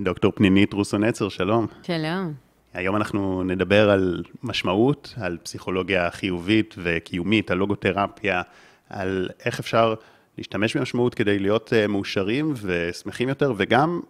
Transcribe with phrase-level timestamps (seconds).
[0.00, 1.66] דוקטור פנינית רוסו נצר, שלום.
[1.82, 2.32] שלום.
[2.74, 8.42] היום אנחנו נדבר על משמעות, על פסיכולוגיה חיובית וקיומית, על לוגותרפיה,
[8.90, 9.94] על איך אפשר
[10.38, 14.00] להשתמש במשמעות כדי להיות אה, מאושרים ושמחים יותר, וגם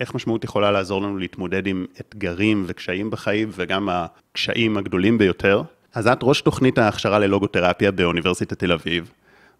[0.00, 5.62] איך משמעות יכולה לעזור לנו להתמודד עם אתגרים וקשיים בחיים, וגם הקשיים הגדולים ביותר.
[5.94, 9.10] אז את ראש תוכנית ההכשרה ללוגותרפיה באוניברסיטת תל אביב,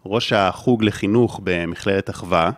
[0.05, 2.51] ראש החוג לחינוך במכללת אחווה,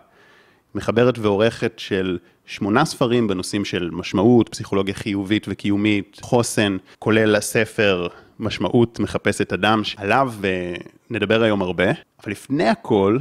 [0.76, 2.18] מחברת ועורכת של
[2.50, 8.08] שמונה ספרים בנושאים של משמעות, פסיכולוגיה חיובית וקיומית, חוסן, כולל הספר
[8.40, 10.76] משמעות מחפשת אדם, שעליו אה,
[11.10, 11.86] נדבר היום הרבה.
[12.24, 13.18] אבל לפני הכל,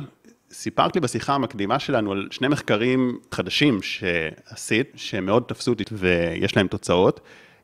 [0.50, 6.68] סיפרת לי בשיחה המקדימה שלנו על שני מחקרים חדשים שעשית, שמאוד תפסו אותי ויש להם
[6.68, 7.20] תוצאות.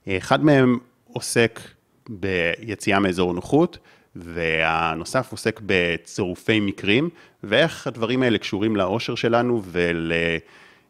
[0.09, 0.79] אחד מהם
[1.13, 1.61] עוסק
[2.09, 3.79] ביציאה מאזור נוחות,
[4.17, 7.09] והנוסף עוסק בצירופי מקרים,
[7.45, 9.63] ואיך הדברים האלה קשורים לאושר שלנו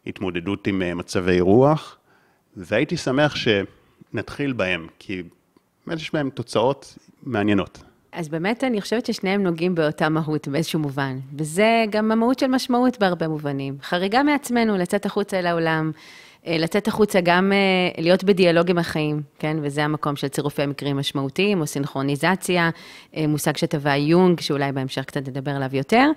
[0.05, 1.97] ולהתמודדות עם מצבי רוח,
[2.57, 5.23] והייתי שמח שנתחיל בהם, כי
[5.87, 7.83] באמת יש בהם תוצאות מעניינות.
[8.11, 12.99] אז באמת אני חושבת ששניהם נוגעים באותה מהות באיזשהו מובן, וזה גם המהות של משמעות
[12.99, 13.77] בהרבה מובנים.
[13.81, 16.01] חריגה מעצמנו, לצאת החוצה אל העולם, אה,
[16.47, 19.57] לצאת החוצה גם אה, להיות בדיאלוג עם החיים, כן?
[19.61, 22.69] וזה המקום של צירופי מקרים משמעותיים, או סינכרוניזציה,
[23.17, 26.09] אה, מושג שטבע יונג, שאולי בהמשך קצת נדבר עליו יותר,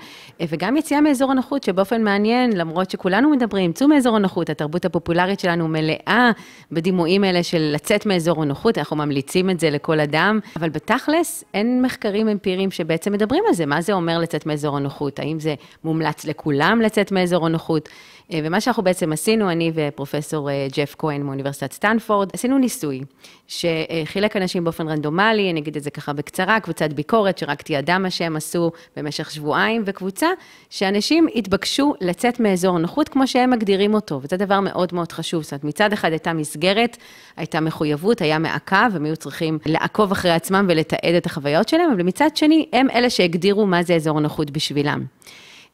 [0.48, 5.68] וגם יציאה מאזור הנוחות, שבאופן מעניין, למרות שכולנו מדברים, צאו מאזור הנוחות, התרבות הפופולרית שלנו
[5.68, 6.30] מלאה
[6.72, 11.82] בדימויים האלה של לצאת מאזור הנוחות, אנחנו ממליצים את זה לכל אדם, אבל בתכלס, אין
[11.82, 16.24] מחקרים אמפיריים שבעצם מדברים על זה, מה זה אומר לצאת מאזור הנוחות, האם זה מומלץ
[16.24, 17.88] לכולם לצאת מאזור הנוחות?
[18.32, 20.17] ומה שאנחנו בעצם עשינו, אני ופרופסור
[20.48, 23.00] אה, ג'ף כהן מאוניברסיטת סטנפורד, עשינו ניסוי
[23.48, 28.10] שחילק אנשים באופן רנדומלי, אני אגיד את זה ככה בקצרה, קבוצת ביקורת שרק תיעדה מה
[28.10, 30.26] שהם עשו במשך שבועיים, וקבוצה
[30.70, 35.42] שאנשים התבקשו לצאת מאזור נוחות כמו שהם מגדירים אותו, וזה דבר מאוד מאוד חשוב.
[35.42, 36.96] זאת אומרת, מצד אחד הייתה מסגרת,
[37.36, 42.02] הייתה מחויבות, היה מעקב, הם היו צריכים לעקוב אחרי עצמם ולתעד את החוויות שלהם, אבל
[42.02, 45.04] מצד שני, הם אלה שהגדירו מה זה אזור נוחות בשבילם.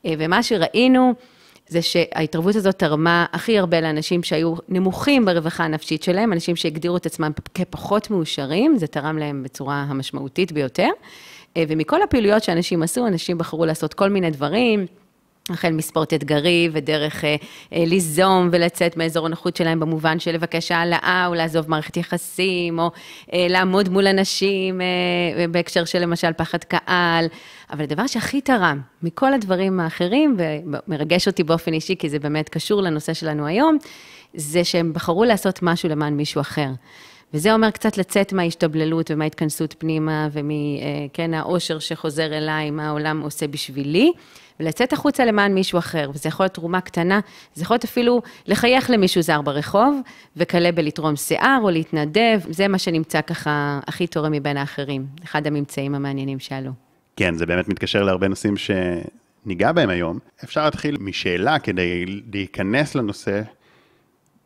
[0.06, 1.15] אה, ומה שראינו,
[1.69, 7.06] זה שההתערבות הזאת תרמה הכי הרבה לאנשים שהיו נמוכים ברווחה הנפשית שלהם, אנשים שהגדירו את
[7.06, 10.88] עצמם כפחות מאושרים, זה תרם להם בצורה המשמעותית ביותר.
[11.56, 14.86] אה, ומכל הפעילויות שאנשים עשו, אנשים בחרו לעשות כל מיני דברים.
[15.50, 17.37] החל מספורט אתגרי ודרך אה,
[17.72, 22.91] אה, ליזום ולצאת מאזור הנוחות שלהם במובן של לבקש העלאה או לעזוב מערכת יחסים או
[23.32, 27.27] אה, לעמוד מול אנשים אה, בהקשר של למשל פחד קהל.
[27.71, 32.82] אבל הדבר שהכי תרם מכל הדברים האחרים, ומרגש אותי באופן אישי כי זה באמת קשור
[32.82, 33.78] לנושא שלנו היום,
[34.34, 36.69] זה שהם בחרו לעשות משהו למען מישהו אחר.
[37.34, 44.12] וזה אומר קצת לצאת מההשתבללות ומההתכנסות פנימה ומכן העושר שחוזר אליי, מה העולם עושה בשבילי.
[44.60, 47.20] ולצאת החוצה למען מישהו אחר, וזה יכול להיות תרומה קטנה,
[47.54, 50.00] זה יכול להיות אפילו לחייך למישהו זר ברחוב,
[50.37, 55.94] וכלה בלתרום שיער או להתנדב, זה מה שנמצא ככה הכי תורם מבין האחרים, אחד הממצאים
[55.94, 56.70] המעניינים שעלו.
[57.16, 60.19] כן, זה באמת מתקשר להרבה נושאים שניגע בהם היום.
[60.44, 63.43] אפשר להתחיל משאלה כדי להיכנס לנושא.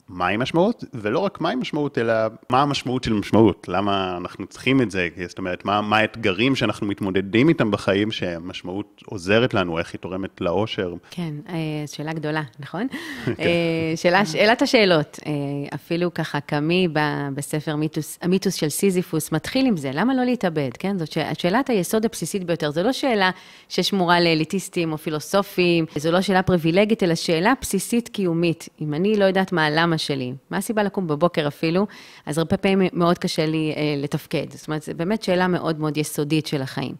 [0.08, 2.14] מהי משמעות, ולא רק מהי משמעות, אלא
[2.50, 6.86] מה המשמעות של משמעות, למה אנחנו צריכים את זה, זאת אומרת, מה, מה האתגרים שאנחנו
[6.86, 10.94] מתמודדים איתם בחיים, שהמשמעות עוזרת לנו, איך היא תורמת לאושר.
[11.10, 11.54] כן, אה,
[11.86, 12.86] שאלה גדולה, נכון?
[13.24, 13.32] כן.
[13.38, 15.32] אה, שאלה, שאלת השאלות, אה,
[15.74, 16.88] אפילו ככה, קמי
[17.34, 20.98] בספר מיתוס, המיתוס של סיזיפוס מתחיל עם זה, למה לא להתאבד, כן?
[20.98, 23.30] זאת שאלת היסוד הבסיסית ביותר, זו לא שאלה
[23.68, 28.68] ששמורה לאליטיסטים או פילוסופים, זו לא שאלה פריבילגית, אלא שאלה בסיסית קיומית.
[28.80, 29.66] אם אני לא יודעת מה
[29.98, 31.86] שלי, מה הסיבה לקום בבוקר אפילו,
[32.26, 34.46] אז הרבה פעמים מאוד קשה לי אה, לתפקד.
[34.50, 36.94] זאת אומרת, זו באמת שאלה מאוד מאוד יסודית של החיים.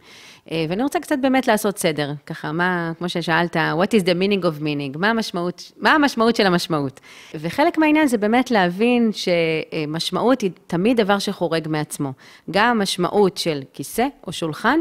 [0.50, 4.44] אה, ואני רוצה קצת באמת לעשות סדר, ככה, מה, כמו ששאלת, what is the meaning
[4.44, 7.00] of meaning, מה המשמעות, מה המשמעות של המשמעות.
[7.34, 12.12] וחלק מהעניין זה באמת להבין שמשמעות היא תמיד דבר שחורג מעצמו.
[12.50, 14.80] גם המשמעות של כיסא או שולחן,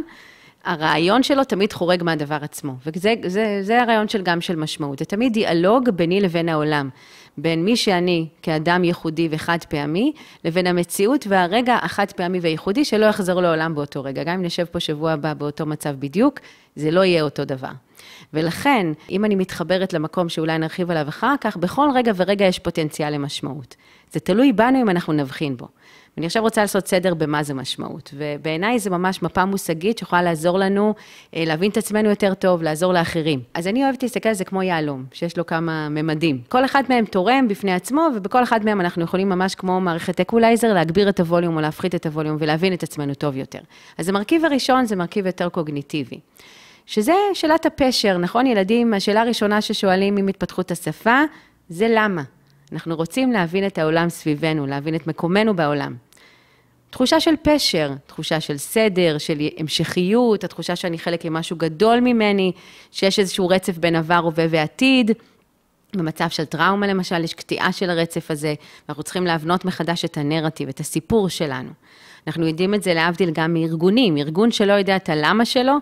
[0.67, 5.05] הרעיון שלו תמיד חורג מהדבר עצמו, וזה זה, זה הרעיון של גם של משמעות, זה
[5.05, 6.89] תמיד דיאלוג ביני לבין העולם.
[7.37, 10.13] בין מי שאני כאדם ייחודי וחד פעמי,
[10.45, 14.23] לבין המציאות והרגע החד פעמי והייחודי שלא יחזור לעולם באותו רגע.
[14.23, 16.39] גם אם נשב פה שבוע הבא באותו מצב בדיוק,
[16.75, 17.71] זה לא יהיה אותו דבר.
[18.33, 23.13] ולכן, אם אני מתחברת למקום שאולי נרחיב עליו אחר כך, בכל רגע ורגע יש פוטנציאל
[23.13, 23.75] למשמעות.
[24.11, 25.67] זה תלוי בנו אם אנחנו נבחין בו.
[26.17, 28.13] ואני עכשיו רוצה לעשות סדר במה זה משמעות.
[28.13, 30.93] ובעיניי זה ממש מפה מושגית שיכולה לעזור לנו
[31.35, 33.41] אה, להבין את עצמנו יותר טוב, לעזור לאחרים.
[33.53, 36.41] אז אני אוהבת להסתכל על זה כמו יהלום, שיש לו כמה ממדים.
[36.49, 40.73] כל אחד מהם תורם בפני עצמו, ובכל אחד מהם אנחנו יכולים ממש כמו מערכת אקולייזר,
[40.73, 43.59] להגביר את הווליום או להפחית את הווליום ולהבין את עצמנו טוב יותר.
[43.97, 46.19] אז המרכיב הראשון זה מרכיב יותר קוגניטיבי.
[46.85, 48.47] שזה שאלת הפשר, נכון?
[48.47, 51.21] ילדים, השאלה הראשונה ששואלים עם התפתחות השפה,
[51.69, 52.23] זה למה.
[52.71, 56.06] אנחנו רוצים להבין את העולם סביבנו, להבין את מקומנו בעולם.
[56.89, 62.51] תחושה של פשר, תחושה של סדר, של המשכיות, התחושה שאני חלק ממשהו גדול ממני,
[62.91, 65.11] שיש איזשהו רצף בין עבר, הווה ועתיד.
[65.95, 68.53] במצב של טראומה למשל, יש קטיעה של הרצף הזה,
[68.87, 71.69] ואנחנו צריכים להבנות מחדש את הנרטיב, את הסיפור שלנו.
[72.27, 75.73] אנחנו יודעים את זה להבדיל גם מארגונים, ארגון שלא יודע את הלמה שלו,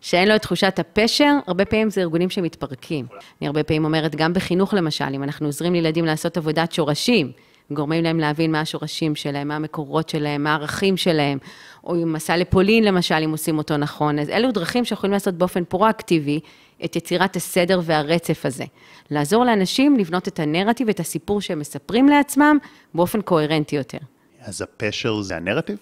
[0.00, 3.06] שאין לו את תחושת הפשר, הרבה פעמים זה ארגונים שמתפרקים.
[3.40, 7.32] אני הרבה פעמים אומרת, גם בחינוך למשל, אם אנחנו עוזרים לילדים לעשות עבודת שורשים,
[7.70, 11.38] גורמים להם להבין מה השורשים שלהם, מה המקורות שלהם, מה הערכים שלהם,
[11.84, 14.18] או עם מסע לפולין למשל, אם עושים אותו נכון.
[14.18, 16.40] אז אלו דרכים שיכולים לעשות באופן פרואקטיבי
[16.84, 18.64] את יצירת הסדר והרצף הזה.
[19.10, 22.58] לעזור לאנשים לבנות את הנרטיב, את הסיפור שהם מספרים לעצמם,
[22.94, 23.98] באופן קוהרנטי יותר.
[24.40, 25.76] אז הפשר זה הנרטיב?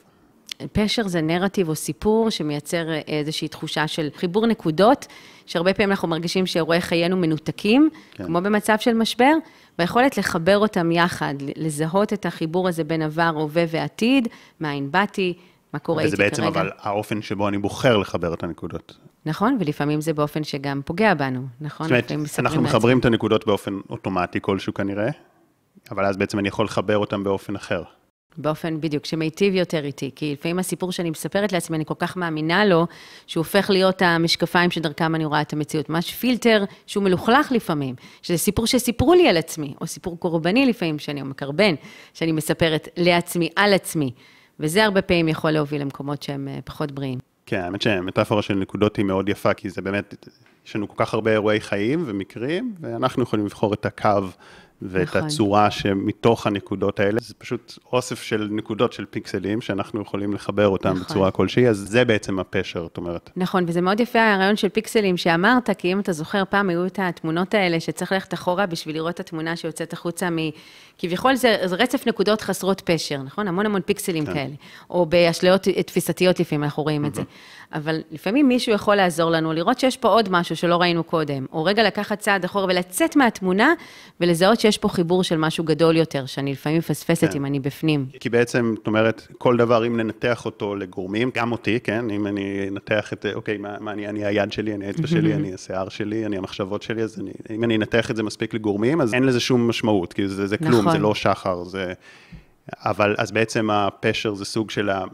[0.72, 5.06] פשר זה נרטיב או סיפור שמייצר איזושהי תחושה של חיבור נקודות,
[5.46, 8.24] שהרבה פעמים אנחנו מרגישים שאירועי חיינו מנותקים, כן.
[8.24, 9.32] כמו במצב של משבר,
[9.78, 14.28] והיכולת לחבר אותם יחד, לזהות את החיבור הזה בין עבר, הווה ועתיד,
[14.60, 15.34] מאין באתי,
[15.72, 16.28] מה קורה איתי כרגע.
[16.28, 18.98] וזה בעצם אבל האופן שבו אני בוחר לחבר את הנקודות.
[19.26, 21.86] נכון, ולפעמים זה באופן שגם פוגע בנו, נכון?
[21.86, 25.08] זאת אומרת, אנחנו מחברים את הנקודות באופן אוטומטי כלשהו כנראה,
[25.90, 27.82] אבל אז בעצם אני יכול לחבר אותם באופן אחר.
[28.36, 32.64] באופן בדיוק, שמיטיב יותר איתי, כי לפעמים הסיפור שאני מספרת לעצמי, אני כל כך מאמינה
[32.64, 32.86] לו,
[33.26, 35.88] שהוא הופך להיות המשקפיים שדרכם אני רואה את המציאות.
[35.88, 40.98] ממש פילטר שהוא מלוכלך לפעמים, שזה סיפור שסיפרו לי על עצמי, או סיפור קורבני לפעמים,
[40.98, 41.74] שאני מקרבן,
[42.14, 44.12] שאני מספרת לעצמי, על עצמי.
[44.60, 47.18] וזה הרבה פעמים יכול להוביל למקומות שהם אה, פחות בריאים.
[47.46, 50.14] כן, האמת שמטאפורה של נקודות היא מאוד יפה, כי זה באמת,
[50.66, 54.08] יש לנו כל כך הרבה אירועי חיים ומקרים, ואנחנו יכולים לבחור את הקו
[54.84, 55.22] ואת נכון.
[55.22, 60.90] הצורה שמתוך הנקודות האלה, זה פשוט אוסף של נקודות של פיקסלים שאנחנו יכולים לחבר אותם
[60.90, 61.02] נכון.
[61.02, 63.30] בצורה כלשהי, אז זה בעצם הפשר, את אומרת.
[63.36, 66.98] נכון, וזה מאוד יפה הרעיון של פיקסלים שאמרת, כי אם אתה זוכר, פעם היו את
[67.02, 70.36] התמונות האלה שצריך ללכת אחורה בשביל לראות את התמונה שיוצאת החוצה מ...
[70.98, 73.48] כביכול זה, זה רצף נקודות חסרות פשר, נכון?
[73.48, 74.34] המון המון פיקסלים כן.
[74.34, 74.54] כאלה.
[74.90, 77.22] או באשליות תפיסתיות לפעמים אנחנו רואים את זה.
[77.74, 81.64] אבל לפעמים מישהו יכול לעזור לנו לראות שיש פה עוד משהו שלא ראינו קודם, או
[81.64, 83.72] רגע לקחת צעד אחורה ולצאת מהתמונה
[84.20, 87.36] ולזהות שיש פה חיבור של משהו גדול יותר, שאני לפעמים מפספסת כן.
[87.36, 88.06] אם אני בפנים.
[88.20, 92.10] כי בעצם, זאת אומרת, כל דבר, אם ננתח אותו לגורמים, גם אותי, כן?
[92.10, 95.54] אם אני אנתח את, אוקיי, מה, מה אני, אני היד שלי, אני האצבע שלי, אני
[95.54, 99.14] השיער שלי, אני המחשבות שלי, אז אני, אם אני אנתח את זה מספיק לגורמים, אז
[99.14, 100.92] אין לזה שום משמעות, כי זה, זה כלום, נכון.
[100.92, 101.92] זה לא שחר, זה...
[102.84, 105.04] אבל אז בעצם הפשר זה סוג של ה...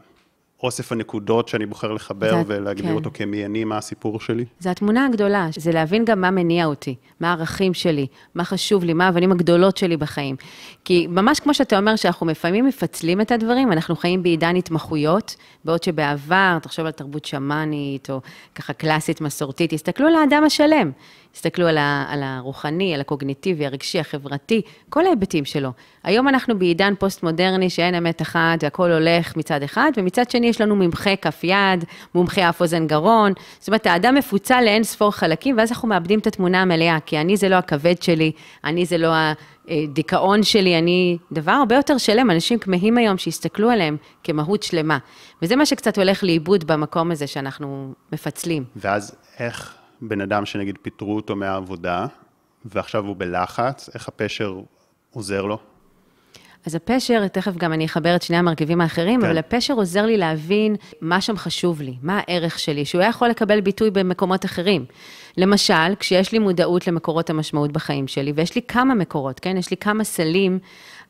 [0.63, 2.95] אוסף הנקודות שאני בוחר לחבר זה, ולהגדיר כן.
[2.95, 4.45] אותו כמי אני, מה הסיפור שלי?
[4.59, 8.93] זה התמונה הגדולה, זה להבין גם מה מניע אותי, מה הערכים שלי, מה חשוב לי,
[8.93, 10.37] מה האבנים הגדולות שלי בחיים.
[10.85, 15.83] כי ממש כמו שאתה אומר, שאנחנו לפעמים מפצלים את הדברים, אנחנו חיים בעידן התמחויות, בעוד
[15.83, 18.21] שבעבר, תחשוב על תרבות שמאנית, או
[18.55, 20.91] ככה קלאסית, מסורתית, תסתכלו על האדם השלם.
[21.39, 25.71] תסתכלו על, ה, על הרוחני, על הקוגניטיבי, הרגשי, החברתי, כל ההיבטים שלו.
[26.05, 30.77] היום אנחנו בעידן פוסט-מודרני שאין אמת אחת והכל הולך מצד אחד, ומצד שני יש לנו
[30.77, 33.33] ממחה כף יד, מומחה אף אוזן גרון.
[33.59, 37.37] זאת אומרת, האדם מפוצל לאין ספור חלקים, ואז אנחנו מאבדים את התמונה המלאה, כי אני
[37.37, 38.33] זה לא הכבד שלי,
[38.65, 39.13] אני זה לא
[39.69, 42.31] הדיכאון שלי, אני דבר הרבה יותר שלם.
[42.31, 44.99] אנשים כמהים היום שיסתכלו עליהם כמהות שלמה.
[45.43, 48.65] וזה מה שקצת הולך לאיבוד במקום הזה שאנחנו מפצלים.
[48.77, 52.07] ואז איך בן אדם שנגיד פיטרו אותו מהעבודה,
[52.65, 54.61] ועכשיו הוא בלחץ, איך הפשר
[55.11, 55.59] עוזר לו?
[56.67, 59.27] אז הפשר, תכף גם אני אחבר את שני המרכיבים האחרים, כן.
[59.27, 63.29] אבל הפשר עוזר לי להבין מה שם חשוב לי, מה הערך שלי, שהוא היה יכול
[63.29, 64.85] לקבל ביטוי במקומות אחרים.
[65.37, 69.57] למשל, כשיש לי מודעות למקורות המשמעות בחיים שלי, ויש לי כמה מקורות, כן?
[69.57, 70.59] יש לי כמה סלים,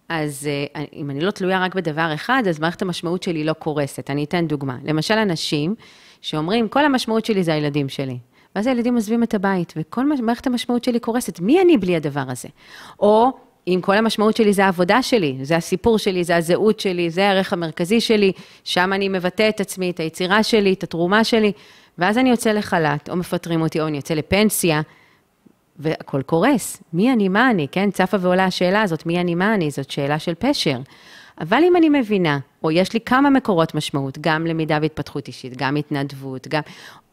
[0.08, 4.10] אז אה, אם אני לא תלויה רק בדבר אחד, אז מערכת המשמעות שלי לא קורסת.
[4.10, 4.76] אני אתן דוגמה.
[4.84, 5.74] למשל, אנשים
[6.20, 8.18] שאומרים, כל המשמעות שלי זה הילדים שלי.
[8.56, 11.40] ואז הילדים עוזבים את הבית, וכל מערכת המשמעות שלי קורסת.
[11.40, 12.48] מי אני בלי הדבר הזה?
[13.00, 13.32] או
[13.68, 17.52] אם כל המשמעות שלי זה העבודה שלי, זה הסיפור שלי, זה הזהות שלי, זה הערך
[17.52, 18.32] המרכזי שלי,
[18.64, 21.52] שם אני מבטא את עצמי, את היצירה שלי, את התרומה שלי,
[21.98, 24.80] ואז אני יוצא לחל"ת, או מפטרים אותי, או אני יוצא לפנסיה,
[25.78, 26.82] והכל קורס.
[26.92, 27.90] מי אני, מה אני, כן?
[27.90, 30.78] צפה ועולה השאלה הזאת, מי אני, מה אני, זאת שאלה של פשר.
[31.40, 35.76] אבל אם אני מבינה, או יש לי כמה מקורות משמעות, גם למידה והתפתחות אישית, גם
[35.76, 36.62] התנדבות, גם,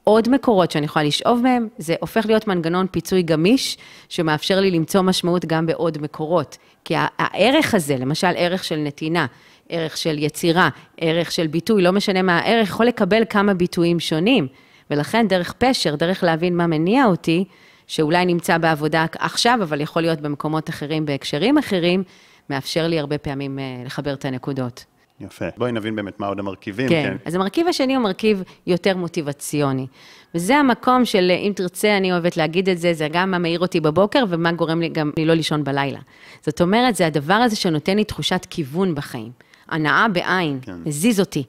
[0.08, 3.78] עוד מקורות שאני יכולה לשאוב מהם, זה הופך להיות מנגנון פיצוי גמיש,
[4.10, 6.58] שמאפשר לי למצוא משמעות גם בעוד מקורות.
[6.84, 9.26] כי הערך הזה, למשל ערך של נתינה,
[9.70, 14.48] ערך של יצירה, ערך של ביטוי, לא משנה מה הערך, יכול לקבל כמה ביטויים שונים.
[14.92, 17.46] ולכן דרך פשר, דרך להבין מה מניע אותי,
[17.88, 22.04] שאולי נמצא בעבודה עכשיו, אבל יכול להיות במקומות אחרים, בהקשרים אחרים,
[22.50, 24.86] מאפשר לי הרבה פעמים אה, לחבר את הנקודות.
[25.20, 25.46] יפה.
[25.58, 26.90] בואי נבין באמת מה עוד המרכיבים.
[26.90, 27.04] כן.
[27.04, 27.18] כן.
[27.26, 29.88] אז המרכיב השני הוא מרכיב יותר מוטיבציוני.
[30.36, 33.80] וזה המקום של, אם תרצה, אני אוהבת להגיד את זה, זה גם מה מאיר אותי
[33.80, 36.00] בבוקר ומה גורם לי גם לי לא לישון בלילה.
[36.42, 39.32] זאת אומרת, זה הדבר הזה שנותן לי תחושת כיוון בחיים.
[39.70, 40.76] הנאה בעין, כן.
[40.86, 41.44] מזיז אותי.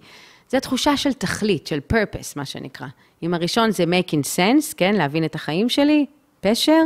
[0.49, 2.87] זה תחושה של תכלית, של purpose, מה שנקרא.
[3.23, 6.07] אם הראשון זה making sense, כן, להבין את החיים שלי,
[6.41, 6.83] פשר.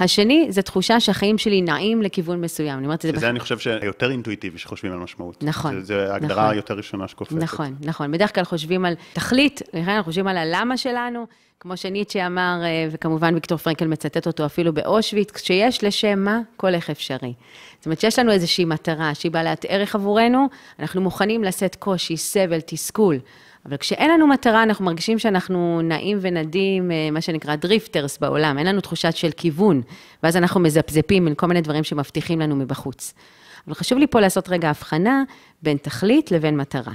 [0.00, 2.78] השני, זה תחושה שהחיים שלי נעים לכיוון מסוים.
[2.78, 3.16] אני אומרת את זה...
[3.16, 5.42] שזה, אני חושב, שיותר אינטואיטיבי שחושבים על משמעות.
[5.42, 5.82] נכון.
[5.82, 6.54] זה ההגדרה נכון.
[6.54, 7.36] היותר ראשונה שקופצת.
[7.36, 8.12] נכון, נכון.
[8.12, 11.26] בדרך כלל חושבים על תכלית, אנחנו חושבים על הלמה שלנו,
[11.60, 16.74] כמו שניטשה אמר, אה, וכמובן ויקטור פרנקל מצטט אותו אפילו באושוויץ, כשיש לשם מה, כל
[16.74, 17.32] איך אפשרי.
[17.78, 20.46] זאת אומרת שיש לנו איזושהי מטרה שהיא בעלת ערך עבורנו,
[20.78, 23.18] אנחנו מוכנים לשאת קושי, סבל, תסכול.
[23.68, 28.66] אבל כשאין לנו מטרה, אנחנו מרגישים שאנחנו נעים ונדים, אה, מה שנקרא drifters בעולם, אין
[28.66, 29.82] לנו תחושה של כיוון,
[30.22, 33.14] ואז אנחנו מזפזפים בין כל מיני דברים שמבטיחים לנו מבחוץ.
[33.66, 35.22] אבל חשוב לי פה לעשות רגע הבחנה
[35.62, 36.92] בין תכלית לבין מטרה.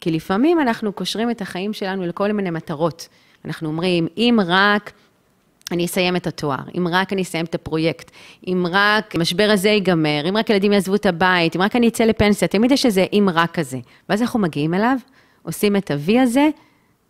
[0.00, 3.08] כי לפעמים אנחנו קושרים את החיים שלנו לכל מיני מטרות.
[3.44, 4.92] אנחנו אומרים, אם רק
[5.70, 8.10] אני אסיים את התואר, אם רק אני אסיים את הפרויקט,
[8.46, 12.04] אם רק המשבר הזה ייגמר, אם רק ילדים יעזבו את הבית, אם רק אני אצא
[12.04, 13.78] לפנסיה, תמיד יש איזה אם רק כזה.
[14.08, 14.96] ואז אנחנו מגיעים אליו,
[15.42, 16.48] עושים את ה-V הזה,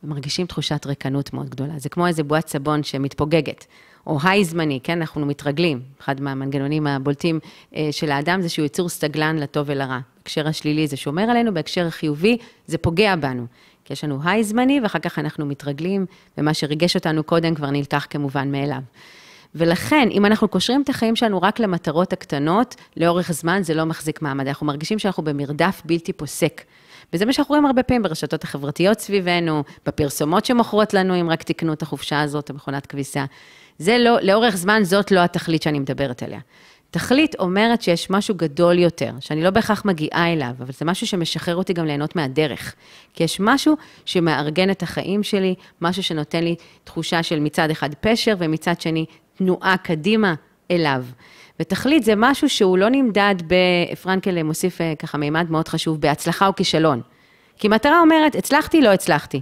[0.04, 1.74] ומרגישים תחושת ריקנות מאוד גדולה.
[1.76, 3.66] זה כמו איזה בועת סבון שמתפוגגת,
[4.06, 5.80] או היי זמני, כן, אנחנו מתרגלים.
[6.00, 7.40] אחד מהמנגנונים הבולטים
[7.76, 9.98] אה, של האדם זה שהוא יצור סטגלן לטוב ולרע.
[10.16, 12.36] בהקשר השלילי זה שומר עלינו, בהקשר החיובי
[12.66, 13.46] זה פוגע בנו.
[13.84, 16.06] כי יש לנו היי זמני, ואחר כך אנחנו מתרגלים,
[16.38, 18.80] ומה שריגש אותנו קודם כבר נלקח כמובן מאליו.
[19.54, 24.22] ולכן, אם אנחנו קושרים את החיים שלנו רק למטרות הקטנות, לאורך זמן זה לא מחזיק
[24.22, 24.46] מעמד.
[24.46, 26.62] אנחנו מרגישים שאנחנו במרדף בלתי פוסק.
[27.12, 31.72] וזה מה שאנחנו רואים הרבה פעמים ברשתות החברתיות סביבנו, בפרסומות שמוכרות לנו, אם רק תקנו
[31.72, 33.24] את החופשה הזאת, המכונת כביסה.
[33.78, 36.40] זה לא, לאורך זמן זאת לא התכלית שאני מדברת עליה.
[36.90, 41.56] תכלית אומרת שיש משהו גדול יותר, שאני לא בהכרח מגיעה אליו, אבל זה משהו שמשחרר
[41.56, 42.74] אותי גם ליהנות מהדרך.
[43.14, 48.34] כי יש משהו שמארגן את החיים שלי, משהו שנותן לי תחושה של מצד אחד פשר,
[48.38, 50.34] ומצד שני תנועה קדימה
[50.70, 51.04] אליו.
[51.60, 53.34] ותכלית זה משהו שהוא לא נמדד,
[54.02, 57.00] פרנקל מוסיף אה, ככה מימד מאוד חשוב, בהצלחה או כישלון.
[57.58, 59.40] כי מטרה אומרת, הצלחתי, לא הצלחתי.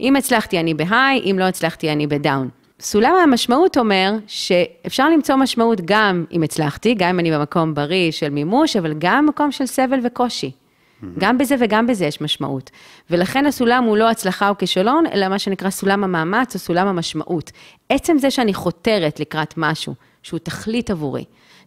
[0.00, 2.48] אם הצלחתי, אני בהיי, אם לא הצלחתי, אני בדאון.
[2.80, 8.30] סולם המשמעות אומר שאפשר למצוא משמעות גם אם הצלחתי, גם אם אני במקום בריא של
[8.30, 10.50] מימוש, אבל גם במקום של סבל וקושי.
[10.50, 11.06] Mm-hmm.
[11.18, 12.70] גם בזה וגם בזה יש משמעות.
[13.10, 17.50] ולכן הסולם הוא לא הצלחה או כישלון, אלא מה שנקרא סולם המאמץ או סולם המשמעות.
[17.88, 21.24] עצם זה שאני חותרת לקראת משהו שהוא תכלית עבורי,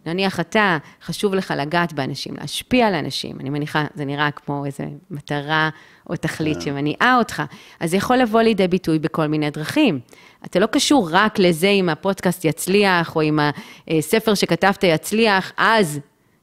[0.10, 4.84] נניח אתה, חשוב לך לגעת באנשים, להשפיע על אנשים, אני מניחה, זה נראה כמו איזו
[5.12, 5.70] מטרה
[6.10, 6.62] או תכלית כן.
[6.62, 7.44] שמניעה אותך,
[7.80, 10.00] אז זה יכול לבוא לידי ביטוי בכל מיני דרכים.
[10.46, 13.39] אתה לא קשור רק לזה אם הפודקאסט יצליח, או אם
[13.88, 16.00] הספר שכתבת יצליח, אז,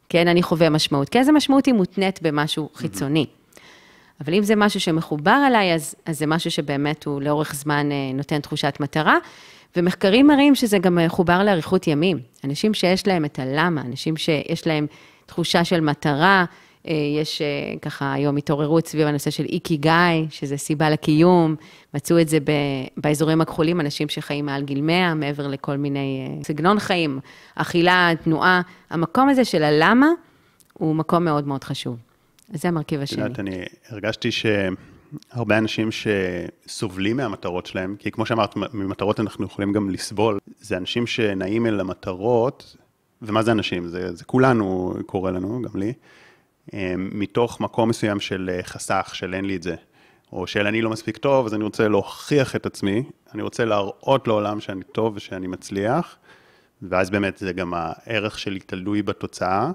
[0.08, 1.08] כן, אני חווה משמעות.
[1.08, 3.26] כי איזה משמעות היא מותנית במשהו חיצוני.
[4.20, 7.96] אבל אם זה משהו שמחובר אליי, אז, אז זה משהו שבאמת הוא לאורך זמן אה,
[8.14, 9.16] נותן תחושת מטרה.
[9.76, 12.18] ומחקרים מראים שזה גם חובר לאריכות ימים.
[12.45, 14.87] אנשים שיש להם את הלמה, אנשים שיש להם
[15.26, 16.45] תחושה של מטרה,
[16.88, 19.92] אה, יש אה, ככה היום התעוררות סביב הנושא של איקי גיא,
[20.30, 21.54] שזה סיבה לקיום,
[21.95, 22.38] מצאו את זה
[22.97, 27.21] באזורים הכחולים, אנשים שחיים מעל גיל 100, מעבר לכל מיני אה, סגנון חיים,
[27.54, 28.61] אכילה, תנועה.
[28.90, 30.09] המקום הזה של הלמה
[30.73, 31.97] הוא מקום מאוד מאוד חשוב.
[32.54, 33.23] אז זה המרכיב השני.
[33.23, 34.47] את יודעת, אני הרגשתי ש...
[35.30, 40.38] הרבה אנשים שסובלים מהמטרות שלהם, כי כמו שאמרת, ממטרות אנחנו יכולים גם לסבול.
[40.60, 42.76] זה אנשים שנעים אל המטרות,
[43.22, 43.88] ומה זה אנשים?
[43.88, 45.92] זה, זה כולנו קורה לנו, גם לי,
[46.75, 49.75] אה, מתוך מקום מסוים של אה, חסך, של אין לי את זה,
[50.32, 54.28] או של אני לא מספיק טוב, אז אני רוצה להוכיח את עצמי, אני רוצה להראות
[54.28, 56.16] לעולם שאני טוב ושאני מצליח,
[56.82, 59.70] ואז באמת זה גם הערך שלי תלוי בתוצאה,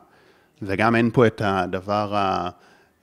[0.61, 2.50] וגם אין פה את הדבר ה...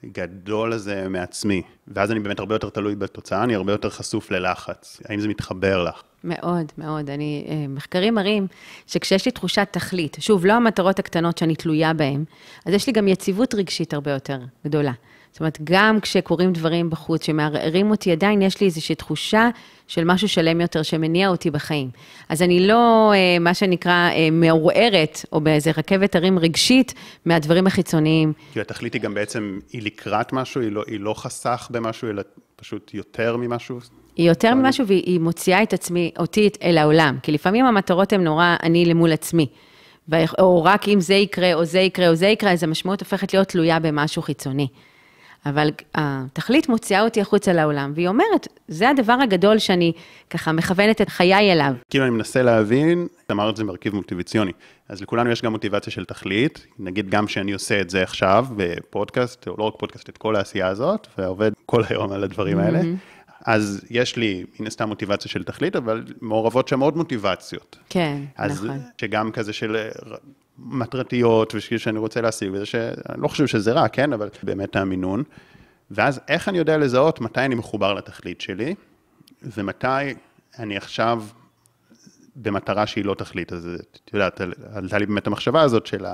[0.05, 5.01] גדול הזה מעצמי, ואז אני באמת הרבה יותר תלוי בתוצאה, אני הרבה יותר חשוף ללחץ.
[5.05, 6.01] האם זה מתחבר לך?
[6.23, 7.09] מאוד, מאוד.
[7.09, 8.47] אני, אה, מחקרים מראים
[8.87, 12.23] שכשיש לי תחושת תכלית, שוב, לא המטרות הקטנות שאני תלויה בהן,
[12.65, 14.91] אז יש לי גם יציבות רגשית הרבה יותר גדולה.
[15.31, 19.49] זאת אומרת, גם כשקורים דברים בחוץ שמערערים אותי, עדיין יש לי איזושהי תחושה
[19.87, 21.89] של משהו שלם יותר שמניע אותי בחיים.
[22.29, 26.93] אז אני לא, אה, מה שנקרא, אה, מעורערת, או באיזה רכבת הרים רגשית,
[27.25, 28.33] מהדברים החיצוניים.
[28.53, 32.21] כי התכלית היא גם בעצם, היא לקראת משהו, היא לא, היא לא חסך במשהו, אלא
[32.55, 33.79] פשוט יותר ממשהו?
[34.15, 37.17] היא יותר ממשהו והיא מוציאה את עצמי, אותי אל העולם.
[37.23, 39.47] כי לפעמים המטרות הן נורא אני למול עצמי.
[40.39, 43.47] או רק אם זה יקרה, או זה יקרה, או זה יקרה, אז המשמעות הופכת להיות
[43.47, 44.67] תלויה במשהו חיצוני.
[45.45, 49.91] אבל התכלית מוציאה אותי החוצה לעולם, והיא אומרת, זה הדבר הגדול שאני
[50.29, 51.73] ככה מכוונת את חיי אליו.
[51.89, 54.51] כאילו אני מנסה להבין, אמרת זה מרכיב מוטיבציוני,
[54.89, 59.47] אז לכולנו יש גם מוטיבציה של תכלית, נגיד גם שאני עושה את זה עכשיו בפודקאסט,
[59.47, 62.81] או לא רק פודקאסט, את כל העשייה הזאת, ועובד כל היום על הדברים האלה.
[62.81, 63.19] Mm-hmm.
[63.45, 67.77] אז יש לי מן הסתם מוטיבציה של תכלית, אבל מעורבות שם עוד מוטיבציות.
[67.89, 68.79] כן, אז נכון.
[68.97, 69.89] שגם כזה של
[70.65, 75.23] מטרתיות, ושאני רוצה להשיג, וזה שאני לא חושב שזה רע, כן, אבל באמת המינון.
[75.91, 78.75] ואז איך אני יודע לזהות מתי אני מחובר לתכלית שלי,
[79.41, 80.13] ומתי
[80.59, 81.23] אני עכשיו
[82.35, 83.53] במטרה שהיא לא תכלית.
[83.53, 84.41] אז את יודעת,
[84.73, 86.05] עלתה לי באמת המחשבה הזאת של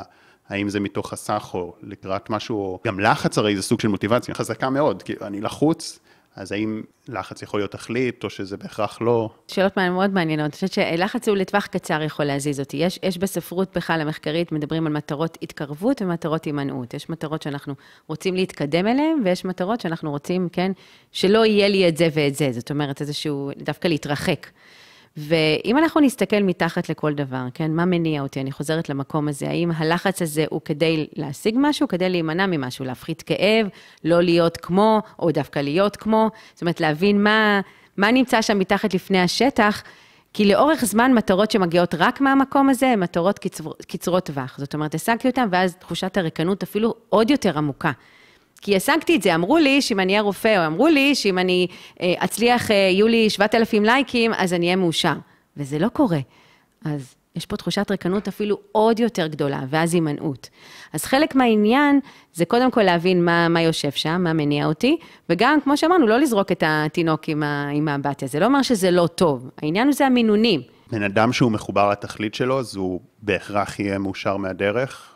[0.50, 1.14] האם זה מתוך
[1.54, 6.00] או לקראת משהו, גם לחץ הרי זה סוג של מוטיבציה חזקה מאוד, כי אני לחוץ,
[6.36, 9.30] אז האם לחץ יכול להיות תכלית, או שזה בהכרח לא?
[9.48, 10.46] שאלות מאוד מעניינות.
[10.46, 12.78] אני חושבת שלחץ הוא לטווח קצר יכול להזיז אותי.
[12.78, 16.94] יש, יש בספרות בכלל המחקרית, מדברים על מטרות התקרבות ומטרות הימנעות.
[16.94, 17.74] יש מטרות שאנחנו
[18.08, 20.72] רוצים להתקדם אליהן, ויש מטרות שאנחנו רוצים, כן,
[21.12, 22.52] שלא יהיה לי את זה ואת זה.
[22.52, 24.48] זאת אומרת, איזשהו, דווקא להתרחק.
[25.18, 28.42] ואם אנחנו נסתכל מתחת לכל דבר, כן, מה מניע אותי?
[28.42, 33.22] אני חוזרת למקום הזה, האם הלחץ הזה הוא כדי להשיג משהו, כדי להימנע ממשהו, להפחית
[33.22, 33.68] כאב,
[34.04, 37.62] לא להיות כמו, או דווקא להיות כמו, זאת אומרת, להבין מה,
[37.98, 39.84] מה נמצא שם מתחת לפני השטח,
[40.34, 44.56] כי לאורך זמן מטרות שמגיעות רק מהמקום הזה, הן מטרות קצר, קצרות טווח.
[44.58, 47.92] זאת אומרת, השגתי אותן, ואז תחושת הריקנות אפילו עוד יותר עמוקה.
[48.62, 51.68] כי השגתי את זה, אמרו לי שאם אני אהיה רופא, או אמרו לי שאם אני
[52.02, 55.14] אה, אצליח, אה, יהיו לי 7,000 לייקים, אז אני אהיה מאושר.
[55.58, 56.20] וזה לא קורה.
[56.86, 60.50] אז יש פה תחושת ריקנות אפילו עוד יותר גדולה, ואז הימנעות.
[60.94, 62.00] אז חלק מהעניין
[62.34, 64.98] זה קודם כל להבין מה, מה יושב שם, מה מניע אותי,
[65.30, 68.28] וגם, כמו שאמרנו, לא לזרוק את התינוק עם, האמבטיה.
[68.28, 70.62] זה לא אומר שזה לא טוב, העניין הוא זה המינונים.
[70.92, 75.15] בן אדם שהוא מחובר לתכלית שלו, אז הוא בהכרח יהיה מאושר מהדרך,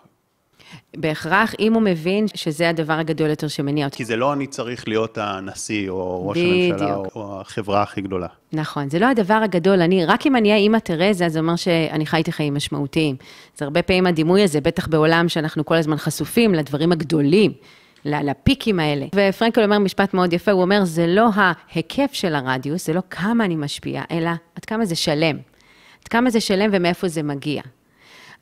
[0.97, 3.97] בהכרח, אם הוא מבין שזה הדבר הגדול יותר שמניע אותי.
[3.97, 8.27] כי זה לא אני צריך להיות הנשיא, או ראש הממשלה, או, או החברה הכי גדולה.
[8.53, 9.81] נכון, זה לא הדבר הגדול.
[9.81, 13.15] אני, רק אם אני אהיה אימא תרזה, זה אומר שאני חייתי חיים משמעותיים.
[13.57, 17.53] זה הרבה פעמים הדימוי הזה, בטח בעולם שאנחנו כל הזמן חשופים לדברים הגדולים.
[18.05, 19.05] לפיקים האלה.
[19.15, 23.45] ופרנקל אומר משפט מאוד יפה, הוא אומר, זה לא ההיקף של הרדיוס, זה לא כמה
[23.45, 25.37] אני משפיע, אלא עד כמה זה שלם.
[26.01, 27.61] עד כמה זה שלם ומאיפה זה מגיע.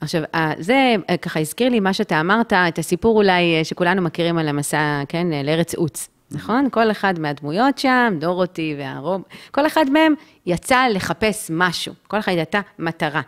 [0.02, 0.22] עכשיו,
[0.60, 5.28] זה ככה הזכיר לי מה שאתה אמרת, את הסיפור אולי שכולנו מכירים על המסע, כן,
[5.44, 6.10] לארץ עוץ.
[6.32, 6.68] נכון?
[6.72, 10.14] כל אחד מהדמויות שם, דורותי והרוב, כל אחד מהם
[10.46, 13.22] יצא לחפש משהו, כל אחד הייתה מטרה.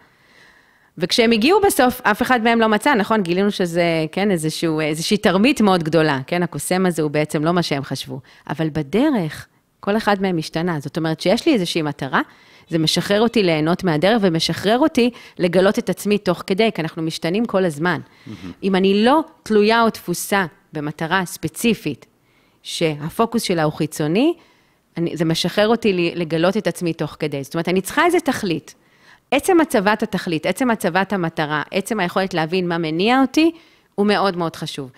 [0.97, 3.23] וכשהם הגיעו בסוף, אף אחד מהם לא מצא, נכון?
[3.23, 6.43] גילינו שזה, כן, איזשהו, איזושהי תרמית מאוד גדולה, כן?
[6.43, 8.19] הקוסם הזה הוא בעצם לא מה שהם חשבו.
[8.49, 9.47] אבל בדרך,
[9.79, 10.79] כל אחד מהם השתנה.
[10.79, 12.21] זאת אומרת שיש לי איזושהי מטרה,
[12.69, 17.45] זה משחרר אותי ליהנות מהדרך ומשחרר אותי לגלות את עצמי תוך כדי, כי אנחנו משתנים
[17.45, 17.99] כל הזמן.
[18.01, 18.31] Mm-hmm.
[18.63, 22.05] אם אני לא תלויה או תפוסה במטרה ספציפית,
[22.63, 24.33] שהפוקוס שלה הוא חיצוני,
[24.97, 27.43] אני, זה משחרר אותי לגלות את עצמי תוך כדי.
[27.43, 28.75] זאת אומרת, אני צריכה איזה תכלית.
[29.31, 33.51] עצם הצבת התכלית, עצם הצבת המטרה, עצם היכולת להבין מה מניע אותי,
[33.95, 34.91] הוא מאוד מאוד חשוב.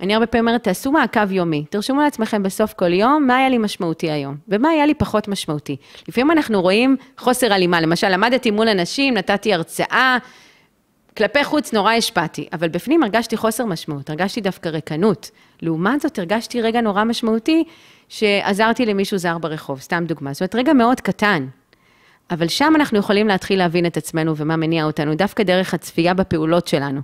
[0.00, 3.58] אני הרבה פעמים אומרת, תעשו מעקב יומי, תרשמו לעצמכם בסוף כל יום, מה היה לי
[3.58, 5.76] משמעותי היום, ומה היה לי פחות משמעותי.
[6.08, 10.18] לפעמים אנחנו רואים חוסר הלימה, למשל, למדתי מול אנשים, נתתי הרצאה,
[11.16, 15.30] כלפי חוץ נורא השפעתי, אבל בפנים הרגשתי חוסר משמעות, הרגשתי דווקא ריקנות.
[15.62, 17.64] לעומת זאת, הרגשתי רגע נורא משמעותי,
[18.08, 20.32] שעזרתי למישהו זר ברחוב, סתם דוגמה.
[20.32, 21.46] זאת אומרת, רגע מאוד קטן.
[22.30, 26.68] אבל שם אנחנו יכולים להתחיל להבין את עצמנו ומה מניע אותנו, דווקא דרך הצפייה בפעולות
[26.68, 27.00] שלנו.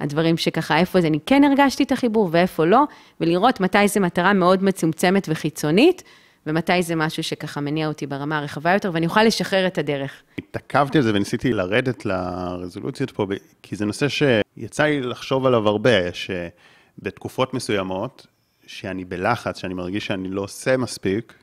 [0.00, 2.84] הדברים שככה, איפה זה, אני כן הרגשתי את החיבור ואיפה לא,
[3.20, 6.02] ולראות מתי זו מטרה מאוד מצומצמת וחיצונית,
[6.46, 10.22] ומתי זה משהו שככה מניע אותי ברמה הרחבה יותר, ואני אוכל לשחרר את הדרך.
[10.38, 13.26] התעכבתי על זה וניסיתי לרדת לרזולוציות פה,
[13.62, 18.26] כי זה נושא שיצא לי לחשוב עליו הרבה, שבתקופות מסוימות,
[18.66, 21.34] שאני בלחץ, שאני מרגיש שאני לא עושה מספיק,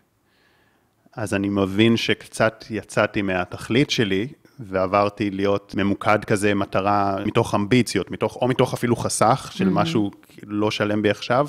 [1.16, 4.28] אז אני מבין שקצת יצאתי מהתכלית שלי,
[4.67, 9.71] ועברתי להיות ממוקד כזה, מטרה מתוך אמביציות, מתוך, או מתוך אפילו חסך של mm-hmm.
[9.71, 10.12] משהו
[10.43, 11.47] לא שלם בי עכשיו,